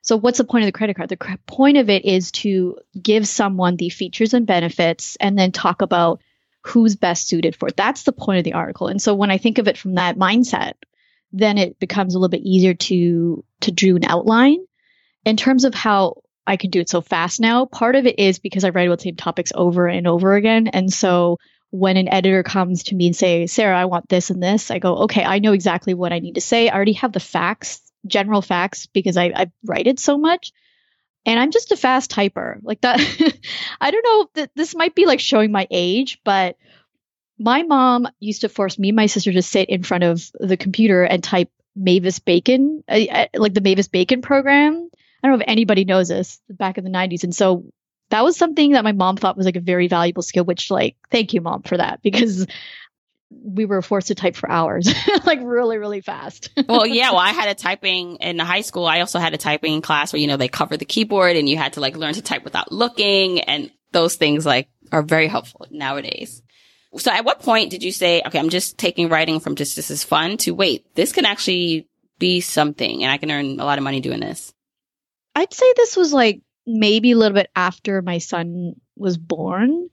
[0.00, 1.10] So what's the point of the credit card?
[1.10, 5.82] The point of it is to give someone the features and benefits and then talk
[5.82, 6.22] about
[6.62, 7.76] who's best suited for it.
[7.76, 8.88] That's the point of the article.
[8.88, 10.72] And so when I think of it from that mindset,
[11.30, 14.64] then it becomes a little bit easier to to do an outline.
[15.28, 18.38] In terms of how I can do it so fast now, part of it is
[18.38, 20.68] because I write about the same topics over and over again.
[20.68, 21.36] And so
[21.68, 24.78] when an editor comes to me and say, Sarah, I want this and this, I
[24.78, 26.70] go, okay, I know exactly what I need to say.
[26.70, 30.52] I already have the facts, general facts, because I, I write it so much.
[31.26, 32.56] And I'm just a fast typer.
[32.62, 32.98] Like that.
[33.82, 36.56] I don't know that this might be like showing my age, but
[37.38, 40.56] my mom used to force me and my sister to sit in front of the
[40.56, 44.88] computer and type Mavis Beacon, uh, uh, like the Mavis Beacon program.
[45.22, 47.24] I don't know if anybody knows this back in the 90s.
[47.24, 47.64] And so
[48.10, 50.96] that was something that my mom thought was like a very valuable skill, which, like,
[51.10, 52.46] thank you, mom, for that because
[53.30, 54.88] we were forced to type for hours,
[55.24, 56.50] like really, really fast.
[56.68, 57.10] well, yeah.
[57.10, 58.86] Well, I had a typing in high school.
[58.86, 61.56] I also had a typing class where, you know, they covered the keyboard and you
[61.56, 63.40] had to like learn to type without looking.
[63.40, 66.42] And those things like are very helpful nowadays.
[66.96, 69.90] So at what point did you say, okay, I'm just taking writing from just this
[69.90, 71.86] is fun to wait, this can actually
[72.18, 74.54] be something and I can earn a lot of money doing this?
[75.38, 79.88] I'd say this was like maybe a little bit after my son was born.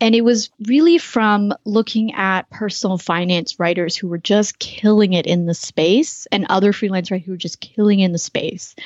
[0.00, 5.26] And it was really from looking at personal finance writers who were just killing it
[5.26, 8.76] in the space and other freelance writers who were just killing in the space.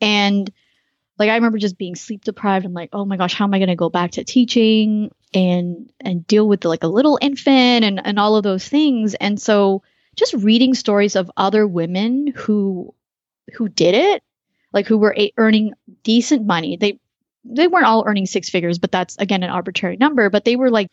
[0.00, 0.48] And
[1.18, 2.64] like I remember just being sleep deprived.
[2.64, 5.92] I'm like, oh my gosh, how am I going to go back to teaching and
[6.00, 9.14] and deal with like a little infant and and all of those things.
[9.14, 9.82] And so
[10.14, 12.94] just reading stories of other women who
[13.54, 14.22] who did it,
[14.72, 16.76] like who were a- earning decent money.
[16.76, 16.98] They
[17.44, 20.70] they weren't all earning six figures, but that's again an arbitrary number, but they were
[20.70, 20.90] like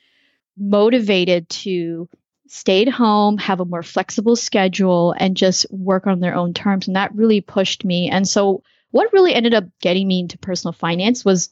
[0.57, 2.09] motivated to
[2.47, 6.87] stay at home, have a more flexible schedule, and just work on their own terms.
[6.87, 8.09] And that really pushed me.
[8.09, 11.49] And so, what really ended up getting me into personal finance was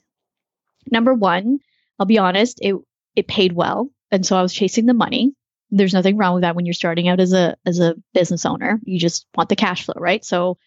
[0.92, 1.60] number one,
[2.00, 2.76] I'll be honest, it
[3.16, 3.90] it paid well.
[4.12, 5.34] And so I was chasing the money.
[5.72, 8.80] There's nothing wrong with that when you're starting out as a as a business owner.
[8.84, 10.24] You just want the cash flow, right?
[10.24, 10.58] So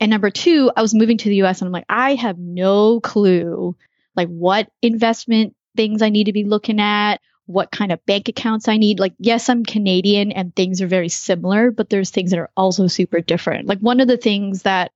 [0.00, 3.00] and number two, I was moving to the US and I'm like, I have no
[3.00, 3.76] clue
[4.16, 8.68] like what investment things I need to be looking at, what kind of bank accounts
[8.68, 8.98] I need.
[8.98, 12.86] Like, yes, I'm Canadian and things are very similar, but there's things that are also
[12.86, 13.66] super different.
[13.66, 14.92] Like, one of the things that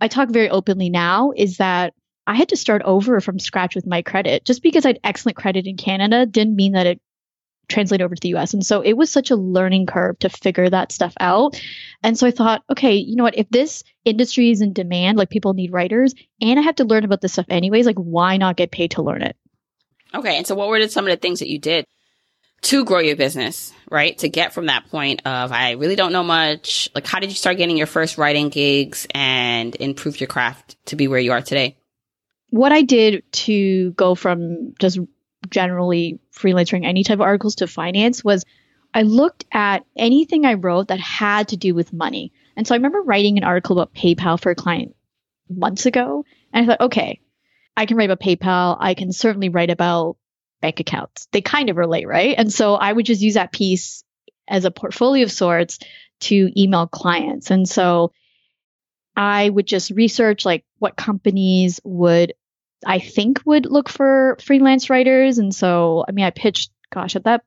[0.00, 1.94] I talk very openly now is that
[2.26, 4.44] I had to start over from scratch with my credit.
[4.44, 7.00] Just because I had excellent credit in Canada didn't mean that it
[7.68, 8.54] translate over to the US.
[8.54, 11.60] And so it was such a learning curve to figure that stuff out.
[12.02, 13.38] And so I thought, okay, you know what?
[13.38, 17.04] If this industry is in demand, like people need writers, and I have to learn
[17.04, 19.36] about this stuff anyways, like why not get paid to learn it?
[20.14, 20.36] Okay.
[20.36, 21.86] And so what were some of the things that you did
[22.62, 24.16] to grow your business, right?
[24.18, 26.88] To get from that point of, I really don't know much.
[26.94, 30.96] Like, how did you start getting your first writing gigs and improve your craft to
[30.96, 31.76] be where you are today?
[32.48, 34.98] What I did to go from just
[35.50, 38.44] generally freelancing any type of articles to finance was
[38.92, 42.32] I looked at anything I wrote that had to do with money.
[42.56, 44.94] And so I remember writing an article about PayPal for a client
[45.48, 46.24] months ago.
[46.52, 47.20] And I thought, okay,
[47.76, 48.76] I can write about PayPal.
[48.78, 50.16] I can certainly write about
[50.60, 51.26] bank accounts.
[51.32, 52.36] They kind of relate, right?
[52.38, 54.04] And so I would just use that piece
[54.48, 55.78] as a portfolio of sorts
[56.20, 57.50] to email clients.
[57.50, 58.12] And so
[59.16, 62.34] I would just research like what companies would
[62.86, 65.38] I think would look for freelance writers.
[65.38, 67.44] And so, I mean, I pitched, gosh, at that,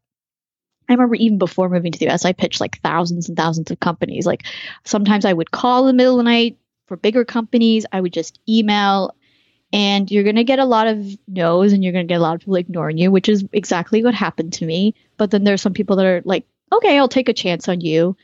[0.90, 3.80] I remember even before moving to the US, I pitched like thousands and thousands of
[3.80, 4.26] companies.
[4.26, 4.44] Like
[4.86, 7.86] sometimes I would call in the middle of the night for bigger companies.
[7.92, 9.16] I would just email
[9.74, 12.24] and you're going to get a lot of no's and you're going to get a
[12.24, 14.96] lot of people ignoring you, which is exactly what happened to me.
[15.18, 18.16] But then there's some people that are like, okay, I'll take a chance on you.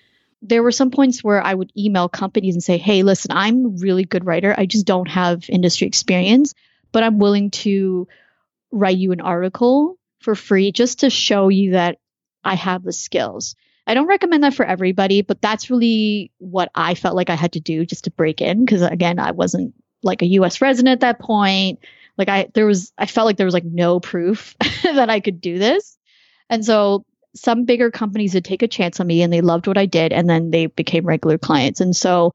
[0.42, 3.70] There were some points where I would email companies and say, hey, listen, I'm a
[3.70, 4.56] really good writer.
[4.58, 6.54] I just don't have industry experience
[6.94, 8.08] but I'm willing to
[8.72, 11.98] write you an article for free just to show you that
[12.46, 13.56] I have the skills.
[13.86, 17.54] I don't recommend that for everybody, but that's really what I felt like I had
[17.54, 18.66] to do just to break in.
[18.66, 21.80] Cause again, I wasn't like a US resident at that point.
[22.18, 25.42] Like I, there was, I felt like there was like no proof that I could
[25.42, 25.98] do this.
[26.50, 29.78] And so some bigger companies would take a chance on me and they loved what
[29.78, 30.14] I did.
[30.14, 31.82] And then they became regular clients.
[31.82, 32.34] And so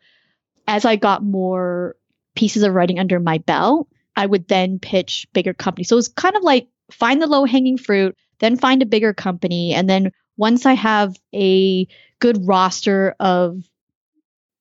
[0.67, 1.97] as I got more
[2.35, 3.89] pieces of writing under my belt,
[4.19, 5.89] I would then pitch bigger companies.
[5.89, 9.15] So it was kind of like find the low hanging fruit, then find a bigger
[9.15, 9.75] company.
[9.75, 11.87] And then once I have a
[12.19, 13.63] good roster of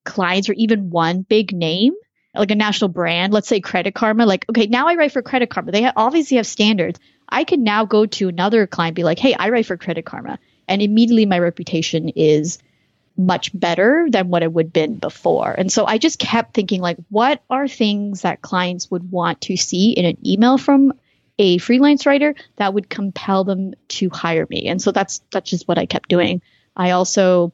[0.06, 1.94] clients or even one big name,
[2.36, 5.50] like a national brand, let's say Credit Karma, like, okay, now I write for Credit
[5.50, 5.72] Karma.
[5.72, 7.00] They obviously have standards.
[7.28, 10.38] I can now go to another client, be like, hey, I write for Credit Karma.
[10.68, 12.60] And immediately my reputation is
[13.18, 15.52] much better than what it would been before.
[15.52, 19.58] And so I just kept thinking like what are things that clients would want to
[19.58, 20.94] see in an email from
[21.40, 24.68] a freelance writer that would compel them to hire me.
[24.68, 26.42] And so that's that's just what I kept doing.
[26.76, 27.54] I also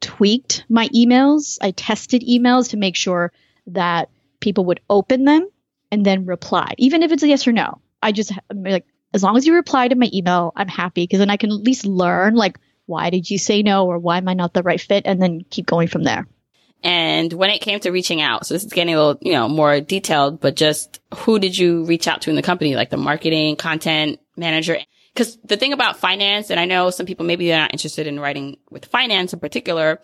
[0.00, 1.58] tweaked my emails.
[1.60, 3.32] I tested emails to make sure
[3.68, 4.08] that
[4.40, 5.48] people would open them
[5.90, 7.80] and then reply, even if it's a yes or no.
[8.02, 11.30] I just like as long as you reply to my email, I'm happy because then
[11.30, 14.34] I can at least learn like why did you say no or why am I
[14.34, 15.06] not the right fit?
[15.06, 16.26] And then keep going from there.
[16.82, 19.48] And when it came to reaching out, so this is getting a little, you know,
[19.48, 22.96] more detailed, but just who did you reach out to in the company, like the
[22.96, 24.78] marketing, content manager?
[25.14, 28.20] Cause the thing about finance, and I know some people maybe they're not interested in
[28.20, 30.00] writing with finance in particular,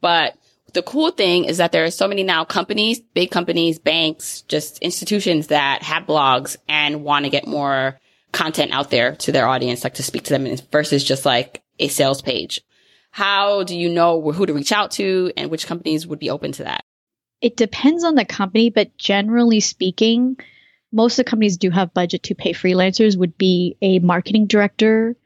[0.00, 0.36] but
[0.72, 4.78] the cool thing is that there are so many now companies, big companies, banks, just
[4.78, 8.00] institutions that have blogs and want to get more
[8.32, 11.88] content out there to their audience, like to speak to them versus just like a
[11.88, 12.60] sales page.
[13.10, 16.52] How do you know who to reach out to and which companies would be open
[16.52, 16.84] to that?
[17.40, 20.36] It depends on the company, but generally speaking,
[20.92, 25.16] most of the companies do have budget to pay freelancers would be a marketing director,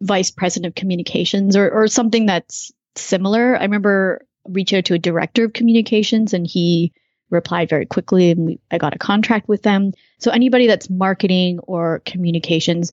[0.00, 3.56] vice president of communications or, or something that's similar.
[3.56, 6.92] I remember reaching out to a director of communications and he
[7.30, 9.92] replied very quickly and we, I got a contract with them.
[10.18, 12.92] So anybody that's marketing or communications,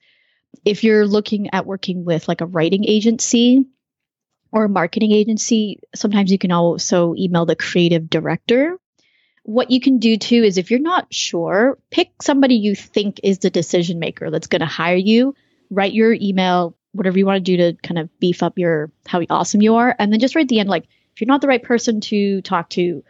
[0.66, 3.66] if you're looking at working with like a writing agency
[4.52, 8.78] or a marketing agency, sometimes you can also email the creative director.
[9.44, 13.40] What you can do too is if you're not sure, pick somebody you think is
[13.40, 15.36] the decision maker that's going to hire you,
[15.70, 19.22] write your email, whatever you want to do to kind of beef up your how
[19.30, 21.48] awesome you are, and then just write at the end like if you're not the
[21.48, 23.04] right person to talk to,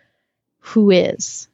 [0.59, 1.47] who is?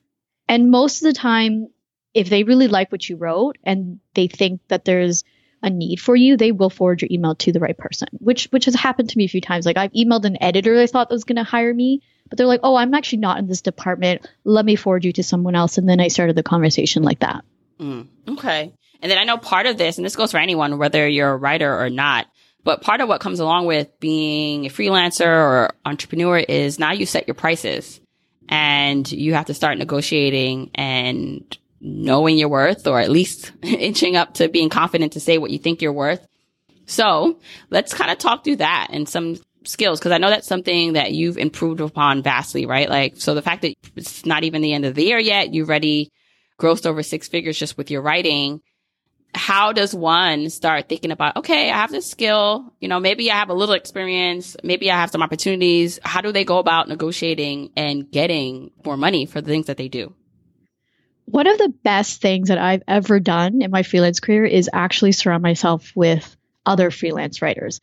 [0.48, 1.70] And most of the time,
[2.14, 5.24] if they really like what you wrote and they think that there's
[5.64, 8.66] a need for you, they will forward your email to the right person, which which
[8.66, 9.66] has happened to me a few times.
[9.66, 12.60] Like I've emailed an editor I thought was going to hire me, but they're like,
[12.64, 14.28] "Oh, I'm actually not in this department.
[14.44, 17.46] Let me forward you to someone else." And then I started the conversation like that.
[17.80, 18.74] Mm, okay.
[19.02, 21.38] And then I know part of this, and this goes for anyone, whether you're a
[21.38, 22.28] writer or not,
[22.64, 27.06] but part of what comes along with being a freelancer or entrepreneur is now you
[27.06, 28.00] set your prices
[28.50, 34.34] and you have to start negotiating and knowing your worth or at least inching up
[34.36, 36.26] to being confident to say what you think you're worth.
[36.86, 40.94] So let's kind of talk through that and some skills because I know that's something
[40.94, 42.90] that you've improved upon vastly, right?
[42.90, 45.70] Like, so the fact that it's not even the end of the year yet, you've
[45.70, 46.10] already
[46.60, 48.62] grossed over six figures just with your writing.
[49.36, 53.36] How does one start thinking about, okay, I have this skill, you know, maybe I
[53.36, 56.00] have a little experience, maybe I have some opportunities.
[56.04, 59.88] How do they go about negotiating and getting more money for the things that they
[59.88, 60.14] do?
[61.26, 65.14] One of the best things that I've ever done in my freelance career is actually
[65.14, 67.82] surround myself with other freelance writers.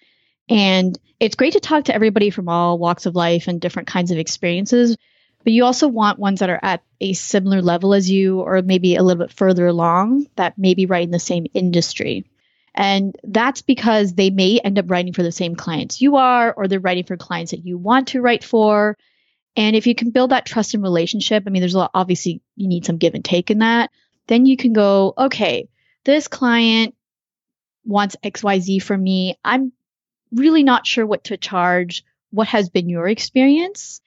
[0.49, 4.11] And it's great to talk to everybody from all walks of life and different kinds
[4.11, 4.97] of experiences,
[5.43, 8.97] but you also want ones that are at a similar level as you or maybe
[8.97, 12.27] a little bit further along that may be in the same industry.
[12.75, 16.69] And that's because they may end up writing for the same clients you are, or
[16.69, 18.97] they're writing for clients that you want to write for.
[19.57, 22.41] And if you can build that trust and relationship, I mean, there's a lot, obviously,
[22.57, 23.91] you need some give and take in that.
[24.27, 25.69] Then you can go, okay,
[26.05, 26.95] this client
[27.85, 29.37] wants XYZ from me.
[29.45, 29.73] I'm
[30.33, 32.05] really not sure what to charge.
[32.31, 34.01] What has been your experience?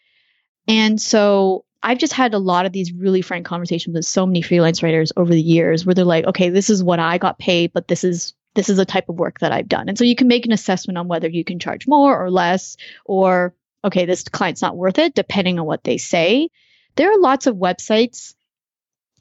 [0.68, 4.42] And so I've just had a lot of these really frank conversations with so many
[4.42, 7.74] freelance writers over the years where they're like, okay, this is what I got paid,
[7.74, 9.90] but this is this is the type of work that I've done.
[9.90, 12.78] And so you can make an assessment on whether you can charge more or less
[13.04, 16.50] or okay, this client's not worth it, depending on what they say.
[16.96, 18.34] There are lots of websites,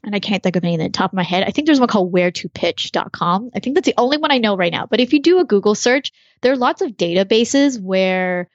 [0.03, 1.43] and I can't think of any on the top of my head.
[1.43, 3.51] I think there's one called where2pitch.com.
[3.55, 4.85] I think that's the only one I know right now.
[4.85, 8.49] But if you do a Google search, there are lots of databases where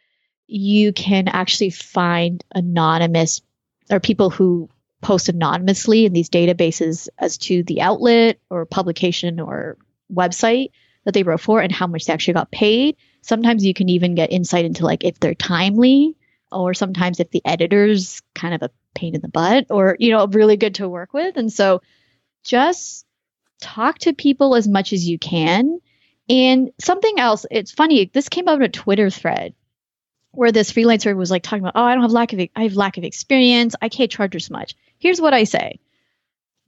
[0.47, 3.43] you can actually find anonymous
[3.91, 4.69] or people who
[5.01, 9.79] post anonymously in these databases as to the outlet or publication or
[10.13, 10.71] website
[11.09, 12.95] that they wrote for and how much they actually got paid.
[13.23, 16.19] Sometimes you can even get insight into like if they're timely
[16.53, 20.27] or sometimes if the editor's kind of a pain in the butt or, you know,
[20.27, 21.39] really good to work with.
[21.39, 21.81] And so
[22.45, 23.07] just
[23.59, 25.81] talk to people as much as you can.
[26.29, 29.55] And something else, it's funny, this came out in a Twitter thread
[30.33, 32.75] where this freelancer was like talking about, oh, I don't have lack of I have
[32.75, 33.75] lack of experience.
[33.81, 34.75] I can't charge as much.
[34.99, 35.81] Here's what I say.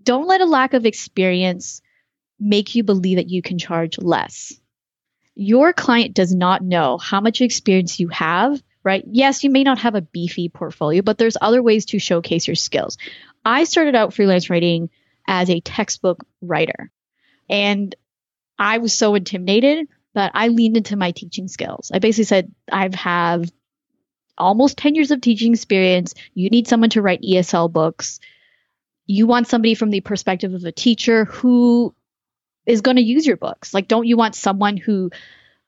[0.03, 1.83] Don't let a lack of experience
[2.41, 4.59] make you believe that you can charge less.
[5.35, 9.05] Your client does not know how much experience you have, right?
[9.07, 12.57] Yes, you may not have a beefy portfolio, but there's other ways to showcase your
[12.57, 12.99] skills.
[13.45, 14.91] I started out freelance writing
[15.27, 16.91] as a textbook writer.
[17.49, 17.95] And
[18.59, 21.91] I was so intimidated that I leaned into my teaching skills.
[21.93, 23.53] I basically said, I have have
[24.37, 26.15] almost 10 years of teaching experience.
[26.35, 28.21] You need someone to write ESL books.
[29.07, 31.95] You want somebody from the perspective of a teacher who
[32.71, 33.75] is going to use your books.
[33.75, 35.11] Like, don't you want someone who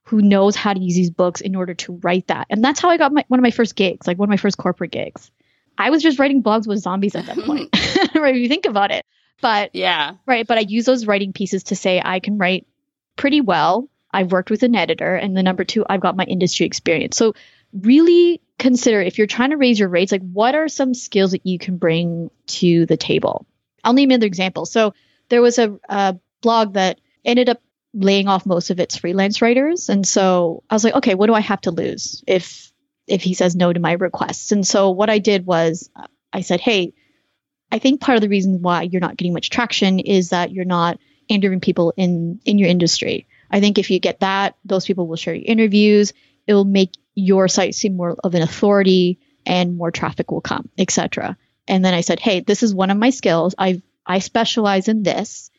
[0.04, 2.46] who knows how to use these books in order to write that?
[2.50, 4.36] And that's how I got my, one of my first gigs, like one of my
[4.36, 5.30] first corporate gigs.
[5.78, 7.70] I was just writing blogs with zombies at that point,
[8.14, 8.34] right?
[8.34, 9.04] If you think about it,
[9.40, 10.46] but yeah, right.
[10.46, 12.66] But I use those writing pieces to say I can write
[13.16, 13.88] pretty well.
[14.12, 17.16] I've worked with an editor, and the number two, I've got my industry experience.
[17.16, 17.34] So
[17.72, 21.46] really consider if you're trying to raise your rates, like what are some skills that
[21.46, 23.46] you can bring to the table?
[23.82, 24.66] I'll name another example.
[24.66, 24.94] So
[25.30, 27.62] there was a, a blog that ended up
[27.94, 29.88] laying off most of its freelance writers.
[29.88, 32.72] And so I was like, okay, what do I have to lose if
[33.06, 34.52] if he says no to my requests?
[34.52, 36.94] And so what I did was uh, I said, hey,
[37.70, 40.64] I think part of the reason why you're not getting much traction is that you're
[40.64, 43.26] not interviewing people in in your industry.
[43.50, 46.12] I think if you get that, those people will share your interviews.
[46.46, 50.70] It will make your site seem more of an authority and more traffic will come,
[50.78, 51.36] etc.
[51.68, 53.54] And then I said, "Hey, this is one of my skills.
[53.58, 55.50] I I specialize in this,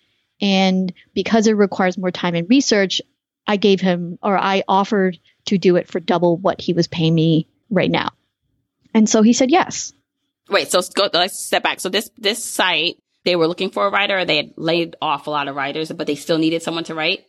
[0.44, 3.02] and because it requires more time and research,
[3.48, 7.16] I gave him or I offered to do it for double what he was paying
[7.16, 8.10] me right now."
[8.94, 9.94] And so he said yes.
[10.50, 11.80] Wait, so go, let's step back.
[11.80, 15.28] So this this site, they were looking for a writer, or they had laid off
[15.28, 17.26] a lot of writers, but they still needed someone to write.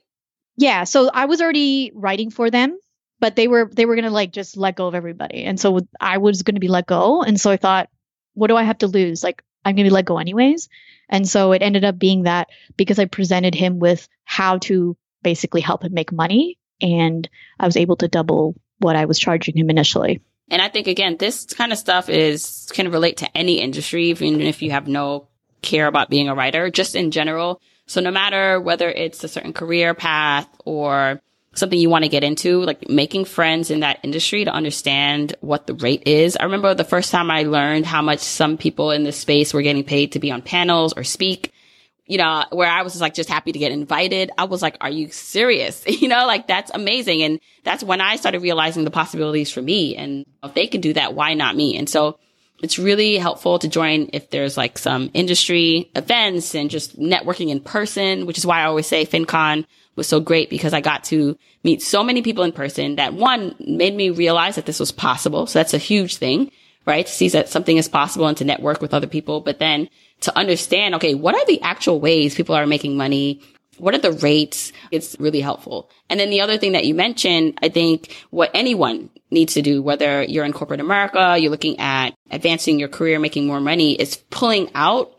[0.57, 2.79] Yeah, so I was already writing for them,
[3.21, 6.19] but they were they were gonna like just let go of everybody, and so I
[6.19, 7.89] was gonna be let go, and so I thought,
[8.35, 9.23] what do I have to lose?
[9.23, 10.69] Like I'm gonna be let go anyways,
[11.09, 15.61] and so it ended up being that because I presented him with how to basically
[15.61, 17.29] help him make money, and
[17.59, 20.21] I was able to double what I was charging him initially.
[20.51, 24.41] And I think again, this kind of stuff is can relate to any industry, even
[24.41, 25.29] if you have no
[25.63, 27.61] care about being a writer, just in general.
[27.87, 31.21] So no matter whether it's a certain career path or
[31.55, 35.67] something you want to get into, like making friends in that industry to understand what
[35.67, 36.37] the rate is.
[36.39, 39.63] I remember the first time I learned how much some people in this space were
[39.63, 41.53] getting paid to be on panels or speak
[42.07, 44.31] you know, where I was just like just happy to get invited.
[44.37, 45.85] I was like, are you serious?
[46.05, 47.23] You know, like that's amazing.
[47.23, 49.97] And that's when I started realizing the possibilities for me.
[49.97, 51.79] And if they can do that, why not me?
[51.79, 52.19] And so
[52.63, 57.61] it's really helpful to join if there's like some industry events and just networking in
[57.61, 59.65] person, which is why I always say FinCon
[59.97, 63.55] was so great because I got to meet so many people in person that one
[63.59, 65.47] made me realize that this was possible.
[65.47, 66.51] So that's a huge thing,
[66.87, 67.07] right?
[67.07, 69.41] To see that something is possible and to network with other people.
[69.41, 69.89] But then
[70.21, 73.41] to understand, okay, what are the actual ways people are making money?
[73.79, 74.73] What are the rates?
[74.91, 75.91] It's really helpful.
[76.09, 79.83] And then the other thing that you mentioned, I think what anyone needs to do,
[79.83, 84.17] whether you're in corporate America, you're looking at advancing your career, making more money, is
[84.31, 85.14] pulling out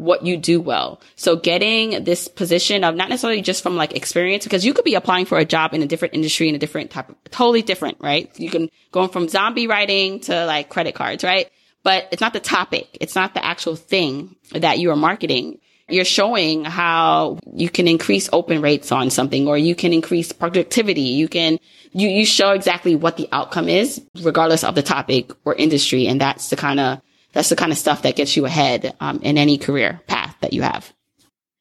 [0.00, 1.00] what you do well.
[1.16, 4.94] So getting this position of not necessarily just from like experience, because you could be
[4.94, 7.98] applying for a job in a different industry, in a different type of, totally different,
[8.00, 8.30] right?
[8.38, 11.50] You can go from zombie writing to like credit cards, right?
[11.82, 12.96] but it's not the topic.
[13.00, 15.58] It's not the actual thing that you are marketing.
[15.88, 21.00] You're showing how you can increase open rates on something or you can increase productivity.
[21.00, 21.58] You can,
[21.92, 26.06] you, you show exactly what the outcome is regardless of the topic or industry.
[26.06, 27.00] And that's the kind of,
[27.32, 30.52] that's the kind of stuff that gets you ahead um, in any career path that
[30.52, 30.92] you have.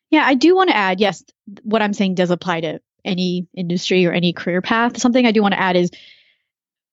[0.09, 1.24] Yeah, I do want to add, yes,
[1.63, 4.99] what I'm saying does apply to any industry or any career path.
[4.99, 5.91] Something I do want to add is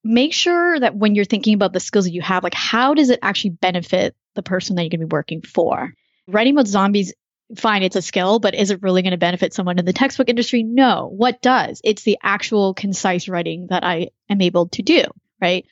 [0.05, 3.11] make sure that when you're thinking about the skills that you have, like how does
[3.11, 5.93] it actually benefit the person that you're going to be working for?
[6.29, 7.15] Writing about zombies,
[7.57, 10.29] fine, it's a skill, but is it really going to benefit someone in the textbook
[10.29, 10.63] industry?
[10.63, 11.09] No.
[11.11, 11.81] What does?
[11.85, 15.05] It's the actual concise writing that I am able to do,
[15.41, 15.65] right?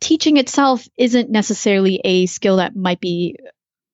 [0.00, 3.36] Teaching itself isn't necessarily a skill that might be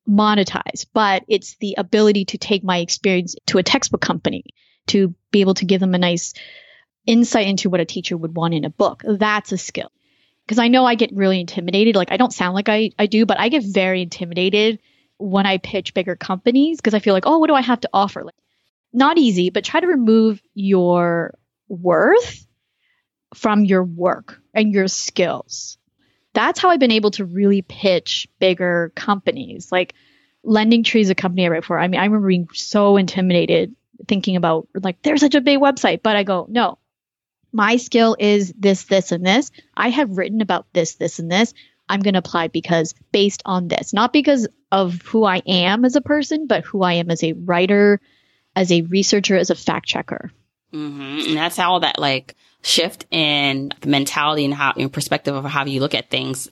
[0.09, 4.45] monetized, but it's the ability to take my experience to a textbook company
[4.89, 6.35] to be able to give them a nice
[7.07, 9.03] insight into what a teacher would want in a book.
[9.05, 9.91] That's a skill.
[10.45, 11.97] Because I know I get really intimidated.
[11.97, 14.79] Like I don't sound like I, I do, but I get very intimidated
[15.17, 17.91] when I pitch bigger companies because I feel like, oh, what do I have to
[17.93, 18.25] offer?
[18.25, 18.35] Like,
[18.93, 21.35] not easy, but try to remove your
[21.69, 22.47] worth
[23.35, 25.79] from your work and your skills.
[26.35, 29.73] That's how I've been able to really pitch bigger companies.
[29.73, 29.95] Like
[30.45, 31.79] LendingTree is a company I write for.
[31.79, 33.75] I mean, I remember being so intimidated
[34.07, 36.79] thinking about like, there's such a big website, but I go, no,
[37.53, 39.51] my skill is this, this, and this.
[39.77, 41.55] I have written about this, this, and this.
[41.89, 45.97] I'm going to apply because based on this, not because of who I am as
[45.97, 48.01] a person, but who I am as a writer,
[48.57, 50.33] as a researcher, as a fact checker.
[50.73, 51.29] Mm-hmm.
[51.29, 55.65] And that's how that like shift in the mentality and how in perspective of how
[55.65, 56.49] you look at things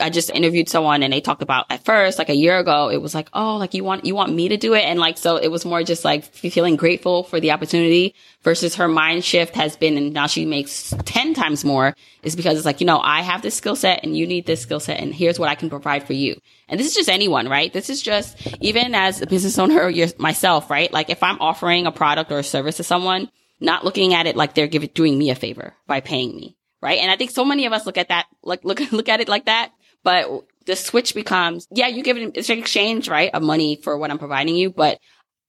[0.00, 2.98] I just interviewed someone and they talked about at first, like a year ago, it
[2.98, 4.84] was like, oh, like you want, you want me to do it.
[4.84, 8.88] And like, so it was more just like feeling grateful for the opportunity versus her
[8.88, 12.80] mind shift has been, and now she makes 10 times more is because it's like,
[12.80, 15.38] you know, I have this skill set and you need this skill set and here's
[15.38, 16.40] what I can provide for you.
[16.68, 17.72] And this is just anyone, right?
[17.72, 20.92] This is just even as a business owner myself, right?
[20.92, 23.30] Like if I'm offering a product or a service to someone,
[23.60, 26.56] not looking at it like they're giving, doing me a favor by paying me.
[26.80, 27.00] Right.
[27.00, 29.28] And I think so many of us look at that, like, look, look at it
[29.28, 33.30] like that but the switch becomes, yeah, you give it, it's an exchange, right?
[33.32, 34.98] Of money for what I'm providing you, but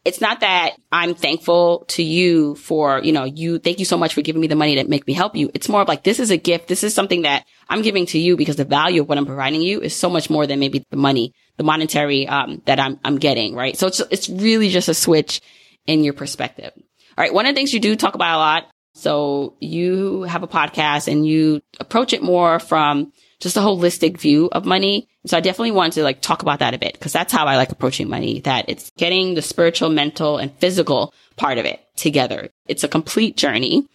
[0.06, 4.14] it's not that I'm thankful to you for, you know, you, thank you so much
[4.14, 5.52] for giving me the money that make me help you.
[5.54, 6.70] It's more of like, this is a gift.
[6.70, 9.62] This is something that I'm giving to you because the value of what I'm providing
[9.62, 13.18] you is so much more than maybe the money, the monetary, um, that I'm, I'm
[13.18, 13.78] getting, right?
[13.78, 15.42] So it's, it's really just a switch
[15.86, 16.72] in your perspective.
[17.20, 17.34] Right.
[17.34, 18.68] One of the things you do talk about a lot.
[18.96, 24.50] So you have a podcast and you approach it more from just a holistic view
[24.52, 25.08] of money.
[25.26, 27.56] So I definitely want to like talk about that a bit because that's how I
[27.56, 32.50] like approaching money, that it's getting the spiritual, mental and physical part of it together.
[32.68, 33.88] It's a complete journey.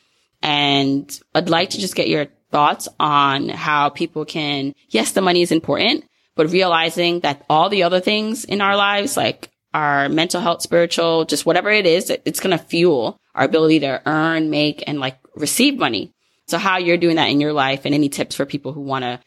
[0.42, 5.42] And I'd like to just get your thoughts on how people can, yes, the money
[5.42, 6.04] is important,
[6.36, 11.24] but realizing that all the other things in our lives, like our mental health, spiritual,
[11.24, 15.18] just whatever it is, it's going to fuel our ability to earn, make, and like
[15.34, 16.12] receive money.
[16.46, 19.02] So how you're doing that in your life and any tips for people who want
[19.02, 19.20] to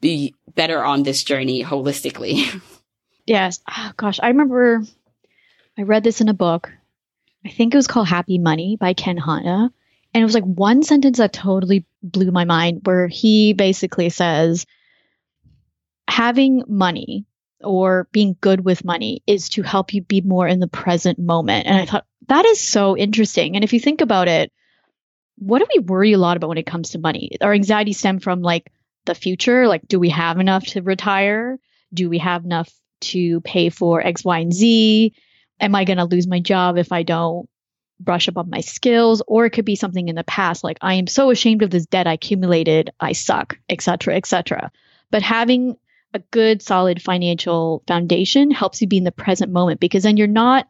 [0.00, 2.60] be better on this journey holistically.
[3.26, 3.60] Yes.
[3.70, 4.18] Oh, gosh.
[4.20, 4.82] I remember
[5.78, 6.68] I read this in a book.
[7.46, 9.70] I think it was called Happy Money by Ken Honda.
[10.12, 14.66] And it was like one sentence that totally blew my mind where he basically says,
[16.08, 17.24] having money
[17.62, 21.66] or being good with money is to help you be more in the present moment.
[21.66, 23.54] And I thought that is so interesting.
[23.54, 24.52] And if you think about it,
[25.36, 27.36] what do we worry a lot about when it comes to money?
[27.40, 28.70] Our anxiety stem from like
[29.06, 29.66] the future.
[29.66, 31.58] Like, do we have enough to retire?
[31.92, 35.14] Do we have enough to pay for X, Y, and Z?
[35.58, 37.48] Am I going to lose my job if I don't
[37.98, 39.22] brush up on my skills?
[39.26, 41.86] Or it could be something in the past, like I am so ashamed of this
[41.86, 44.70] debt I accumulated, I suck, etc., etc.
[45.10, 45.76] But having
[46.12, 50.26] a good, solid financial foundation helps you be in the present moment because then you're
[50.26, 50.68] not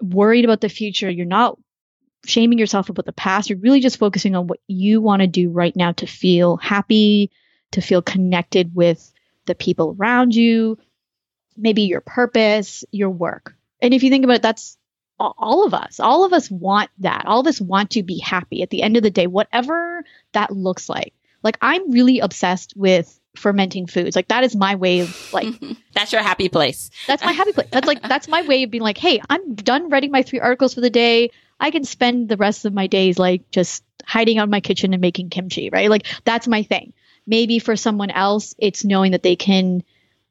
[0.00, 1.10] worried about the future.
[1.10, 1.58] You're not
[2.26, 3.48] shaming yourself about the past.
[3.48, 7.30] You're really just focusing on what you want to do right now to feel happy,
[7.72, 9.12] to feel connected with
[9.46, 10.78] the people around you,
[11.56, 13.56] maybe your purpose, your work.
[13.80, 14.76] And if you think about it, that's
[15.18, 16.00] all of us.
[16.00, 17.24] All of us want that.
[17.26, 20.50] All of us want to be happy at the end of the day, whatever that
[20.50, 21.14] looks like.
[21.42, 24.16] Like I'm really obsessed with fermenting foods.
[24.16, 25.54] Like that is my way of like
[25.92, 26.90] that's your happy place.
[27.06, 27.68] That's my happy place.
[27.70, 30.74] That's like that's my way of being like, hey, I'm done writing my three articles
[30.74, 31.30] for the day.
[31.58, 34.92] I can spend the rest of my days like just hiding out in my kitchen
[34.92, 35.90] and making kimchi, right?
[35.90, 36.92] Like that's my thing.
[37.26, 39.82] Maybe for someone else, it's knowing that they can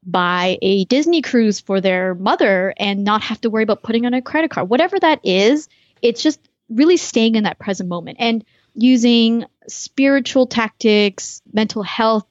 [0.05, 4.13] buy a Disney cruise for their mother and not have to worry about putting on
[4.13, 4.69] a credit card.
[4.69, 5.67] Whatever that is,
[6.01, 6.39] it's just
[6.69, 8.45] really staying in that present moment and
[8.75, 12.27] using spiritual tactics, mental health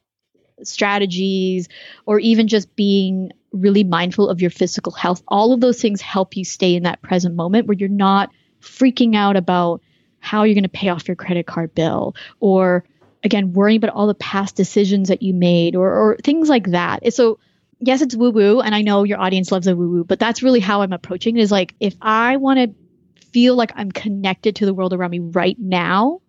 [0.63, 1.67] strategies,
[2.05, 5.23] or even just being really mindful of your physical health.
[5.27, 8.29] All of those things help you stay in that present moment where you're not
[8.61, 9.81] freaking out about
[10.19, 12.83] how you're going to pay off your credit card bill or
[13.23, 17.13] again worrying about all the past decisions that you made or, or things like that
[17.13, 17.37] so
[17.79, 20.41] yes it's woo woo and i know your audience loves a woo woo but that's
[20.41, 24.55] really how i'm approaching it is like if i want to feel like i'm connected
[24.55, 26.19] to the world around me right now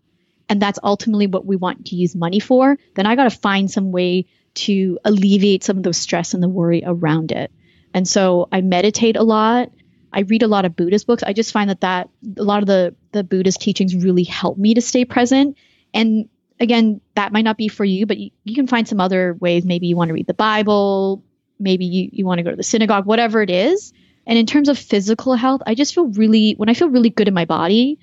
[0.49, 3.71] and that's ultimately what we want to use money for then i got to find
[3.71, 7.51] some way to alleviate some of the stress and the worry around it
[7.95, 9.71] and so i meditate a lot
[10.13, 11.23] I read a lot of Buddhist books.
[11.23, 14.73] I just find that that a lot of the the Buddhist teachings really help me
[14.73, 15.59] to stay present.
[15.93, 19.35] And again, that might not be for you, but you, you can find some other
[19.35, 19.67] ways.
[19.67, 21.23] Maybe you want to read the Bible,
[21.59, 23.93] maybe you, you want to go to the synagogue, whatever it is.
[24.27, 27.29] And in terms of physical health, I just feel really, when I feel really good
[27.29, 27.99] in my body,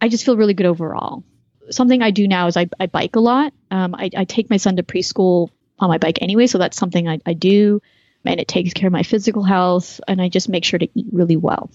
[0.00, 1.24] I just feel really good overall.
[1.70, 3.52] Something I do now is I, I bike a lot.
[3.70, 7.08] Um, I, I take my son to preschool on my bike anyway, so that's something
[7.08, 7.80] I, I do.
[8.24, 11.06] And it takes care of my physical health, and I just make sure to eat
[11.12, 11.70] really well.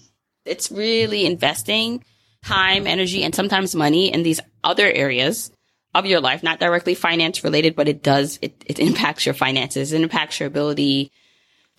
[0.46, 2.04] It's really investing
[2.44, 5.52] time, energy, and sometimes money in these other areas
[5.94, 9.92] of your life, not directly finance related, but it does, it, it impacts your finances.
[9.94, 11.12] It impacts your ability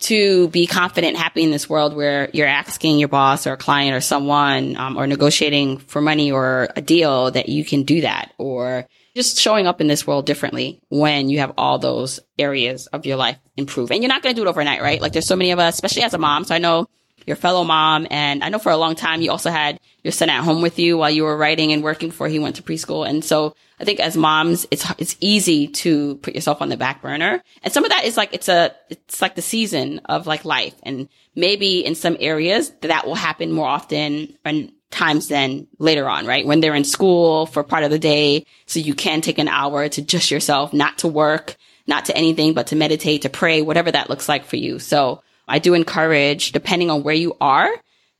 [0.00, 3.94] to be confident, happy in this world where you're asking your boss or a client
[3.94, 8.32] or someone, um, or negotiating for money or a deal that you can do that
[8.38, 13.04] or just showing up in this world differently when you have all those areas of
[13.04, 13.90] your life improve.
[13.90, 15.00] And you're not going to do it overnight, right?
[15.00, 16.44] Like there's so many of us, especially as a mom.
[16.44, 16.88] So I know
[17.30, 18.08] your fellow mom.
[18.10, 20.80] And I know for a long time you also had your son at home with
[20.80, 23.08] you while you were writing and working before he went to preschool.
[23.08, 27.02] And so I think as moms, it's, it's easy to put yourself on the back
[27.02, 27.40] burner.
[27.62, 30.74] And some of that is like, it's a, it's like the season of like life.
[30.82, 36.26] And maybe in some areas that will happen more often and times than later on,
[36.26, 36.44] right?
[36.44, 38.44] When they're in school for part of the day.
[38.66, 41.54] So you can take an hour to just yourself, not to work,
[41.86, 44.80] not to anything, but to meditate, to pray, whatever that looks like for you.
[44.80, 47.68] So I do encourage, depending on where you are,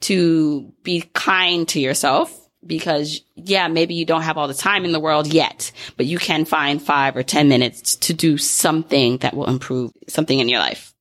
[0.02, 4.92] to be kind to yourself because yeah, maybe you don't have all the time in
[4.92, 9.34] the world yet, but you can find five or 10 minutes to do something that
[9.34, 10.94] will improve something in your life.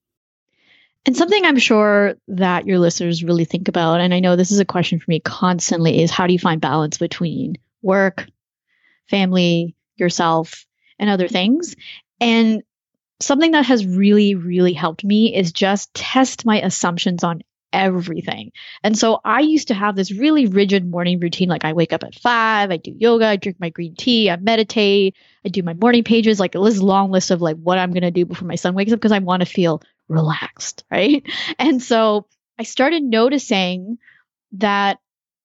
[1.06, 4.60] And something I'm sure that your listeners really think about, and I know this is
[4.60, 8.28] a question for me constantly, is how do you find balance between work,
[9.10, 10.66] family, yourself,
[10.98, 11.76] and other things?
[12.22, 12.64] And
[13.20, 17.42] something that has really, really helped me is just test my assumptions on
[17.72, 18.52] everything.
[18.84, 21.50] And so I used to have this really rigid morning routine.
[21.50, 24.38] Like I wake up at five, I do yoga, I drink my green tea, I
[24.38, 25.16] meditate,
[25.46, 28.12] I do my morning pages, like a long list of like what I'm going to
[28.12, 30.84] do before my son wakes up because I want to feel relaxed.
[30.92, 31.24] Right.
[31.60, 32.26] And so
[32.58, 34.00] I started noticing
[34.54, 34.98] that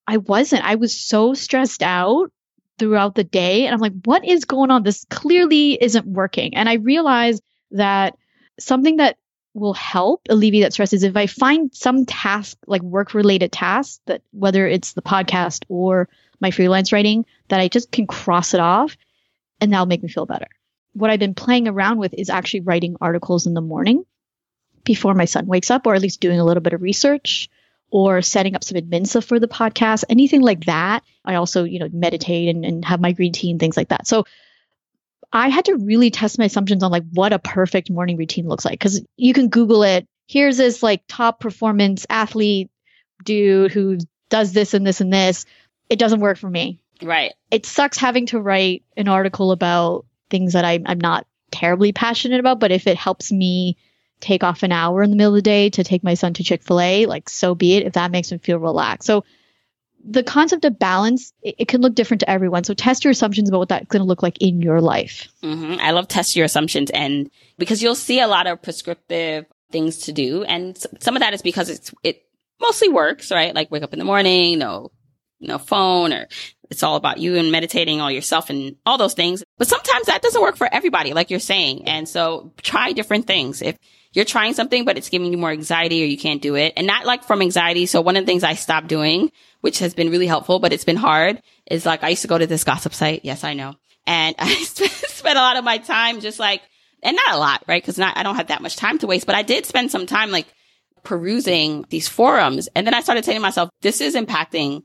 [0.07, 2.31] I wasn't, I was so stressed out
[2.77, 3.65] throughout the day.
[3.65, 4.83] And I'm like, what is going on?
[4.83, 6.55] This clearly isn't working.
[6.55, 8.17] And I realized that
[8.59, 9.17] something that
[9.53, 14.01] will help alleviate that stress is if I find some task, like work related tasks,
[14.05, 16.09] that whether it's the podcast or
[16.41, 18.97] my freelance writing, that I just can cross it off
[19.61, 20.47] and that'll make me feel better.
[20.93, 24.05] What I've been playing around with is actually writing articles in the morning
[24.83, 27.49] before my son wakes up, or at least doing a little bit of research
[27.91, 31.03] or setting up some admin stuff for the podcast, anything like that.
[31.23, 34.07] I also, you know, meditate and, and have my green tea and things like that.
[34.07, 34.25] So
[35.35, 38.63] I had to really test my assumptions on like what a perfect morning routine looks
[38.63, 40.07] like because you can Google it.
[40.27, 42.71] Here's this like top performance athlete
[43.23, 43.97] dude who
[44.29, 45.45] does this and this and this.
[45.89, 46.79] It doesn't work for me.
[47.01, 47.33] Right.
[47.51, 52.39] It sucks having to write an article about things that I, I'm not terribly passionate
[52.39, 53.77] about, but if it helps me
[54.21, 56.45] take off an hour in the middle of the day to take my son to
[56.45, 59.05] Chick fil A, like so be it if that makes him feel relaxed.
[59.05, 59.25] So
[60.07, 62.63] the concept of balance, it, it, can look different to everyone.
[62.63, 65.27] So test your assumptions about what that's going to look like in your life.
[65.43, 65.79] Mm-hmm.
[65.79, 70.13] I love test your assumptions and because you'll see a lot of prescriptive things to
[70.13, 70.43] do.
[70.43, 72.23] And some of that is because it's, it
[72.61, 73.55] mostly works, right?
[73.55, 74.91] Like wake up in the morning, no,
[75.39, 76.27] no phone or
[76.69, 79.43] it's all about you and meditating all yourself and all those things.
[79.57, 81.87] But sometimes that doesn't work for everybody, like you're saying.
[81.87, 83.61] And so try different things.
[83.61, 83.77] If
[84.15, 86.87] you're trying something, but it's giving you more anxiety or you can't do it and
[86.87, 87.85] not like from anxiety.
[87.85, 89.31] So one of the things I stopped doing,
[89.65, 92.37] which has been really helpful, but it's been hard is like I used to go
[92.37, 93.21] to this gossip site.
[93.23, 93.73] Yes, I know.
[94.05, 96.61] And I spent a lot of my time just like,
[97.01, 97.83] and not a lot, right?
[97.83, 100.05] Cause not, I don't have that much time to waste, but I did spend some
[100.05, 100.45] time like
[101.03, 102.69] perusing these forums.
[102.75, 104.83] And then I started saying to myself, this is impacting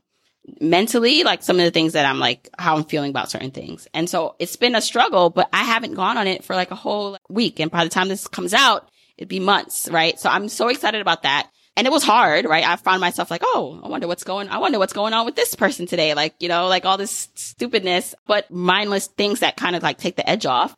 [0.59, 3.87] mentally, like some of the things that I'm like, how I'm feeling about certain things.
[3.93, 6.75] And so it's been a struggle, but I haven't gone on it for like a
[6.75, 7.59] whole week.
[7.59, 10.19] And by the time this comes out, it'd be months, right?
[10.19, 11.51] So I'm so excited about that.
[11.77, 12.65] And it was hard, right?
[12.65, 15.35] I found myself like, oh, I wonder what's going, I wonder what's going on with
[15.35, 16.13] this person today.
[16.13, 20.17] Like, you know, like all this stupidness, but mindless things that kind of like take
[20.17, 20.75] the edge off.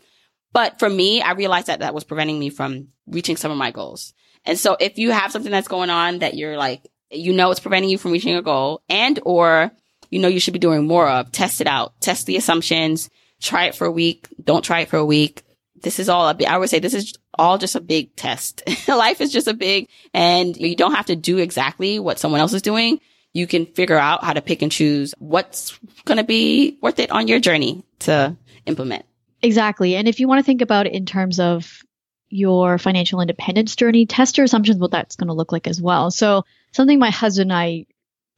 [0.53, 3.71] But for me, I realized that that was preventing me from reaching some of my
[3.71, 4.13] goals.
[4.45, 7.59] And so if you have something that's going on that you're like, you know, it's
[7.59, 9.71] preventing you from reaching a goal and or
[10.13, 13.09] you know, you should be doing more of, test it out, test the assumptions,
[13.41, 14.27] try it for a week.
[14.41, 15.41] Don't try it for a week.
[15.81, 18.63] This is all I would say this is all just a big test.
[18.88, 22.53] Life is just a big, and you don't have to do exactly what someone else
[22.53, 22.99] is doing.
[23.34, 27.11] You can figure out how to pick and choose what's going to be worth it
[27.11, 29.05] on your journey to implement.
[29.41, 29.95] Exactly.
[29.95, 31.84] And if you want to think about it in terms of
[32.29, 36.11] your financial independence journey, test your assumptions what that's going to look like as well.
[36.11, 37.86] So something my husband and I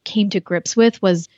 [0.04, 1.28] came to grips with was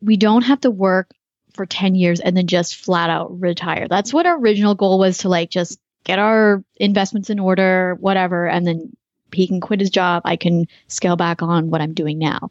[0.00, 1.10] we don't have to work
[1.54, 3.88] for 10 years and then just flat out retire.
[3.88, 8.46] That's what our original goal was to like just get our investments in order, whatever,
[8.46, 8.96] and then
[9.32, 10.22] he can quit his job.
[10.24, 12.50] I can scale back on what I'm doing now.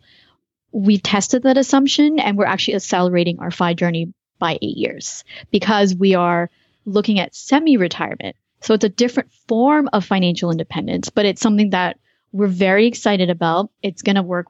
[0.74, 5.96] We've tested that assumption and we're actually accelerating our FI journey by eight years because
[5.96, 6.50] we are
[6.84, 8.36] looking at semi retirement.
[8.60, 11.98] So it's a different form of financial independence, but it's something that
[12.34, 13.72] we're very excited about.
[13.82, 14.48] It's going to work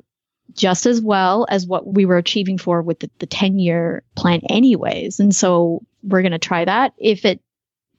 [0.53, 4.41] just as well as what we were achieving for with the, the 10 year plan
[4.49, 5.19] anyways.
[5.19, 6.93] And so we're going to try that.
[6.97, 7.39] If it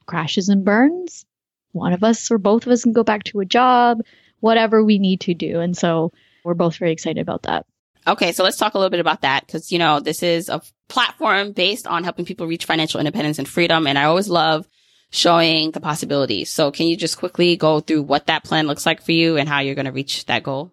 [0.06, 1.26] crashes and burns,
[1.72, 4.00] one of us or both of us can go back to a job,
[4.40, 5.60] whatever we need to do.
[5.60, 6.12] And so
[6.44, 7.66] we're both very excited about that.
[8.06, 10.62] Okay, so let's talk a little bit about that because, you know, this is a
[10.88, 13.86] platform based on helping people reach financial independence and freedom.
[13.86, 14.68] And I always love
[15.10, 16.50] showing the possibilities.
[16.50, 19.48] So can you just quickly go through what that plan looks like for you and
[19.48, 20.72] how you're going to reach that goal?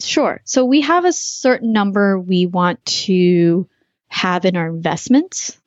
[0.00, 0.40] Sure.
[0.44, 3.68] So we have a certain number we want to
[4.08, 5.58] have in our investments.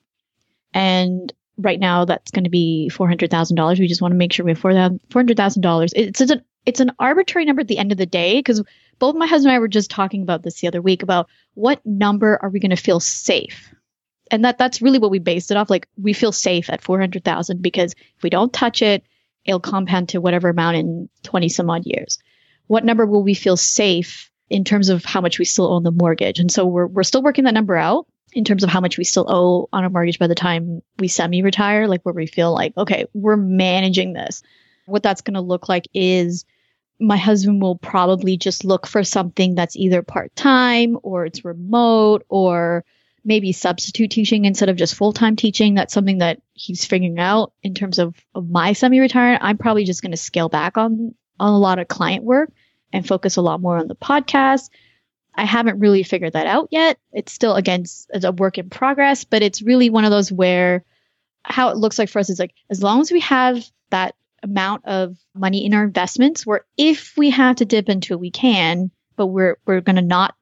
[0.73, 3.79] And right now that's going to be $400,000.
[3.79, 5.89] We just want to make sure we have $400,000.
[5.95, 8.63] It's, it's, an, it's an arbitrary number at the end of the day because
[8.99, 11.85] both my husband and I were just talking about this the other week about what
[11.85, 13.73] number are we going to feel safe
[14.33, 15.69] and that that's really what we based it off.
[15.69, 19.03] Like we feel safe at 400,000 because if we don't touch it,
[19.45, 22.17] it'll compound to whatever amount in 20 some odd years.
[22.65, 25.91] What number will we feel safe in terms of how much we still own the
[25.91, 26.39] mortgage?
[26.39, 29.03] And so we're, we're still working that number out in terms of how much we
[29.03, 32.53] still owe on a mortgage by the time we semi retire, like where we feel
[32.53, 34.43] like, okay, we're managing this.
[34.85, 36.45] What that's going to look like is
[36.99, 42.25] my husband will probably just look for something that's either part time or it's remote
[42.29, 42.85] or
[43.25, 45.75] maybe substitute teaching instead of just full time teaching.
[45.75, 49.43] That's something that he's figuring out in terms of, of my semi retirement.
[49.43, 52.51] I'm probably just going to scale back on, on a lot of client work
[52.91, 54.69] and focus a lot more on the podcast.
[55.35, 56.99] I haven't really figured that out yet.
[57.11, 60.83] It's still, again, a work in progress, but it's really one of those where
[61.43, 64.85] how it looks like for us is like as long as we have that amount
[64.85, 68.91] of money in our investments, where if we have to dip into it, we can,
[69.15, 70.35] but we're we're gonna not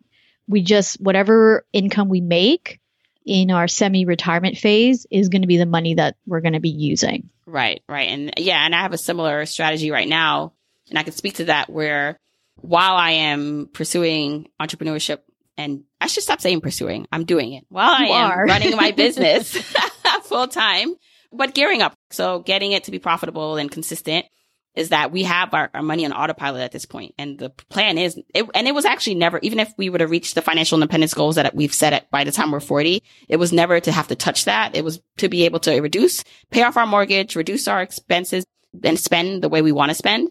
[0.48, 2.80] we just whatever income we make
[3.26, 6.72] in our semi-retirement phase is going to be the money that we're going to be
[6.72, 7.30] using.
[7.46, 8.10] Right, right.
[8.10, 10.54] And yeah, and I have a similar strategy right now,
[10.90, 12.20] and I can speak to that where
[12.62, 15.20] while I am pursuing entrepreneurship
[15.58, 19.56] and I should stop saying pursuing, I'm doing it while I am running my business
[20.24, 20.96] full time,
[21.32, 21.94] but gearing up.
[22.10, 24.26] So getting it to be profitable and consistent
[24.74, 27.14] is that we have our, our money on autopilot at this point.
[27.18, 30.10] And the plan is, it, and it was actually never, even if we would have
[30.10, 33.36] reached the financial independence goals that we've set at by the time we're 40, it
[33.36, 34.76] was never to have to touch that.
[34.76, 38.46] It was to be able to reduce, pay off our mortgage, reduce our expenses
[38.84, 40.30] and spend the way we want to spend.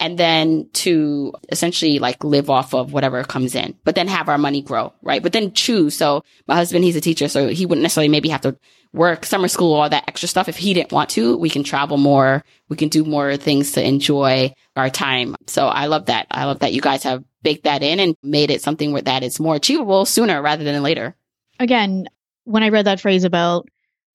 [0.00, 4.38] And then to essentially like live off of whatever comes in, but then have our
[4.38, 5.22] money grow, right?
[5.22, 5.96] But then choose.
[5.96, 8.56] So my husband, he's a teacher, so he wouldn't necessarily maybe have to
[8.92, 10.48] work, summer school, all that extra stuff.
[10.48, 12.44] If he didn't want to, we can travel more.
[12.68, 15.36] We can do more things to enjoy our time.
[15.46, 16.26] So I love that.
[16.30, 19.22] I love that you guys have baked that in and made it something where that
[19.22, 21.14] is more achievable sooner rather than later.
[21.58, 22.06] Again,
[22.44, 23.68] when I read that phrase about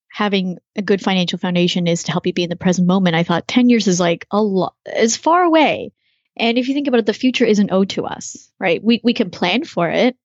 [0.09, 3.23] having a good financial foundation is to help you be in the present moment, I
[3.23, 5.91] thought 10 years is like a lot, is far away.
[6.35, 8.83] And if you think about it, the future isn't owed to us, right?
[8.83, 10.15] We, we can plan for it,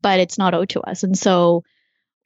[0.00, 1.02] but it's not owed to us.
[1.02, 1.64] And so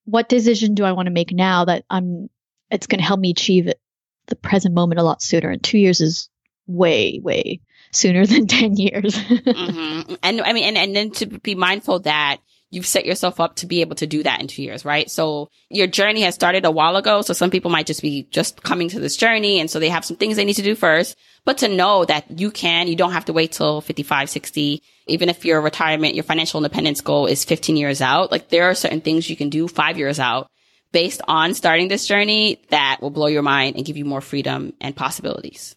[0.05, 2.29] what decision do I want to make now that I'm
[2.71, 3.81] it's going to help me achieve it,
[4.27, 5.51] the present moment a lot sooner?
[5.51, 6.29] And two years is
[6.67, 7.61] way, way
[7.93, 9.15] sooner than 10 years.
[9.15, 10.15] mm-hmm.
[10.23, 12.39] And I mean, and, and then to be mindful that
[12.71, 15.11] you've set yourself up to be able to do that in two years, right?
[15.11, 17.23] So your journey has started a while ago.
[17.23, 19.61] So some people might just be just coming to this journey.
[19.61, 22.41] And so they have some things they need to do first, but to know that
[22.41, 24.83] you can, you don't have to wait till 55, 60.
[25.07, 28.75] Even if your retirement, your financial independence goal is 15 years out, like there are
[28.75, 30.49] certain things you can do five years out
[30.93, 34.73] based on starting this journey that will blow your mind and give you more freedom
[34.81, 35.77] and possibilities.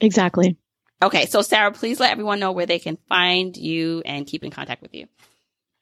[0.00, 0.56] Exactly.
[1.00, 1.26] Okay.
[1.26, 4.82] So Sarah, please let everyone know where they can find you and keep in contact
[4.82, 5.06] with you.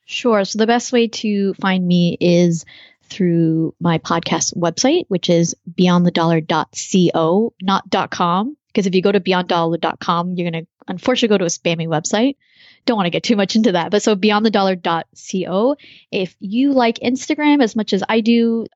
[0.07, 0.45] Sure.
[0.45, 2.65] So the best way to find me is
[3.03, 8.57] through my podcast website, which is beyondthedollar.co, not .com.
[8.69, 12.37] Because if you go to beyonddollar.com, you're going to unfortunately go to a spammy website.
[12.85, 13.91] Don't want to get too much into that.
[13.91, 15.77] But so beyondthedollar.co.
[16.13, 18.67] If you like Instagram as much as I do,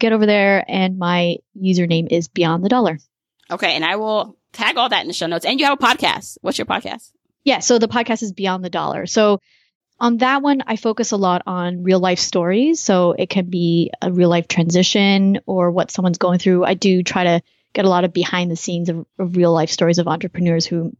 [0.00, 2.98] get over there and my username is beyond the dollar.
[3.48, 3.76] Okay.
[3.76, 5.44] And I will tag all that in the show notes.
[5.44, 6.38] And you have a podcast.
[6.40, 7.12] What's your podcast?
[7.44, 7.60] Yeah.
[7.60, 9.06] So the podcast is Beyond the Dollar.
[9.06, 9.40] So
[10.00, 12.80] on that one, I focus a lot on real life stories.
[12.80, 16.64] So it can be a real life transition or what someone's going through.
[16.64, 17.42] I do try to
[17.72, 20.96] get a lot of behind the scenes of, of real life stories of entrepreneurs who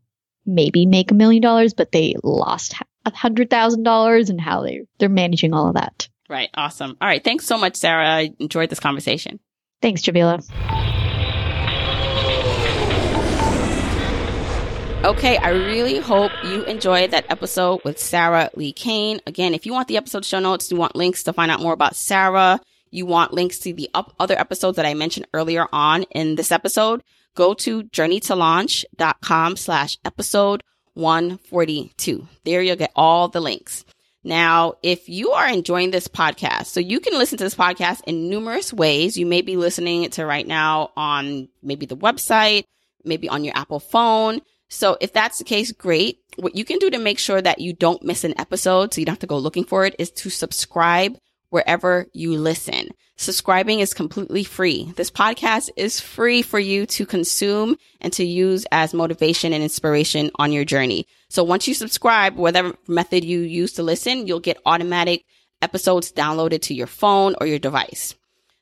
[0.46, 2.74] maybe make a million dollars, but they lost
[3.04, 6.08] a hundred thousand dollars and how they they're managing all of that.
[6.28, 6.50] Right.
[6.54, 6.96] Awesome.
[7.00, 7.22] All right.
[7.24, 8.08] Thanks so much, Sarah.
[8.08, 9.40] I enjoyed this conversation.
[9.82, 10.40] Thanks, Jamila.
[15.02, 19.18] Okay, I really hope you enjoyed that episode with Sarah Li Cain.
[19.26, 21.72] Again, if you want the episode show notes, you want links to find out more
[21.72, 26.02] about Sarah, you want links to the up other episodes that I mentioned earlier on
[26.10, 27.02] in this episode,
[27.34, 32.28] go to journeytolaunch.com slash episode 142.
[32.44, 33.86] There you'll get all the links.
[34.22, 38.28] Now, if you are enjoying this podcast, so you can listen to this podcast in
[38.28, 39.16] numerous ways.
[39.16, 42.64] You may be listening to right now on maybe the website,
[43.02, 44.42] maybe on your Apple phone.
[44.70, 46.20] So if that's the case, great.
[46.36, 49.04] What you can do to make sure that you don't miss an episode, so you
[49.04, 51.18] don't have to go looking for it, is to subscribe
[51.50, 52.88] wherever you listen.
[53.16, 54.92] Subscribing is completely free.
[54.96, 60.30] This podcast is free for you to consume and to use as motivation and inspiration
[60.36, 61.06] on your journey.
[61.28, 65.24] So once you subscribe, whatever method you use to listen, you'll get automatic
[65.60, 68.14] episodes downloaded to your phone or your device.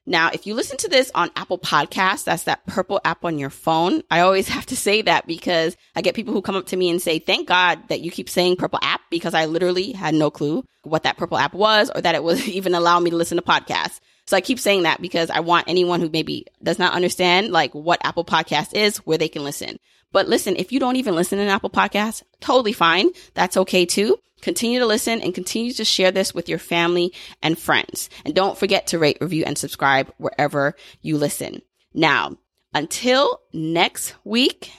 [0.09, 3.51] Now, if you listen to this on Apple Podcasts, that's that purple app on your
[3.51, 4.03] phone.
[4.11, 6.89] I always have to say that because I get people who come up to me
[6.89, 10.31] and say, thank God that you keep saying purple app because I literally had no
[10.31, 13.37] clue what that purple app was or that it was even allow me to listen
[13.37, 14.01] to podcasts.
[14.27, 17.75] So I keep saying that because I want anyone who maybe does not understand like
[17.75, 19.79] what Apple Podcast is, where they can listen.
[20.11, 23.11] But listen, if you don't even listen to Apple Podcasts, totally fine.
[23.35, 24.19] That's okay too.
[24.41, 27.12] Continue to listen and continue to share this with your family
[27.43, 28.09] and friends.
[28.24, 31.62] And don't forget to rate, review, and subscribe wherever you listen.
[31.95, 32.36] Now,
[32.74, 34.72] until next week,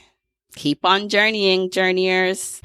[0.56, 2.62] keep on journeying, journeyers.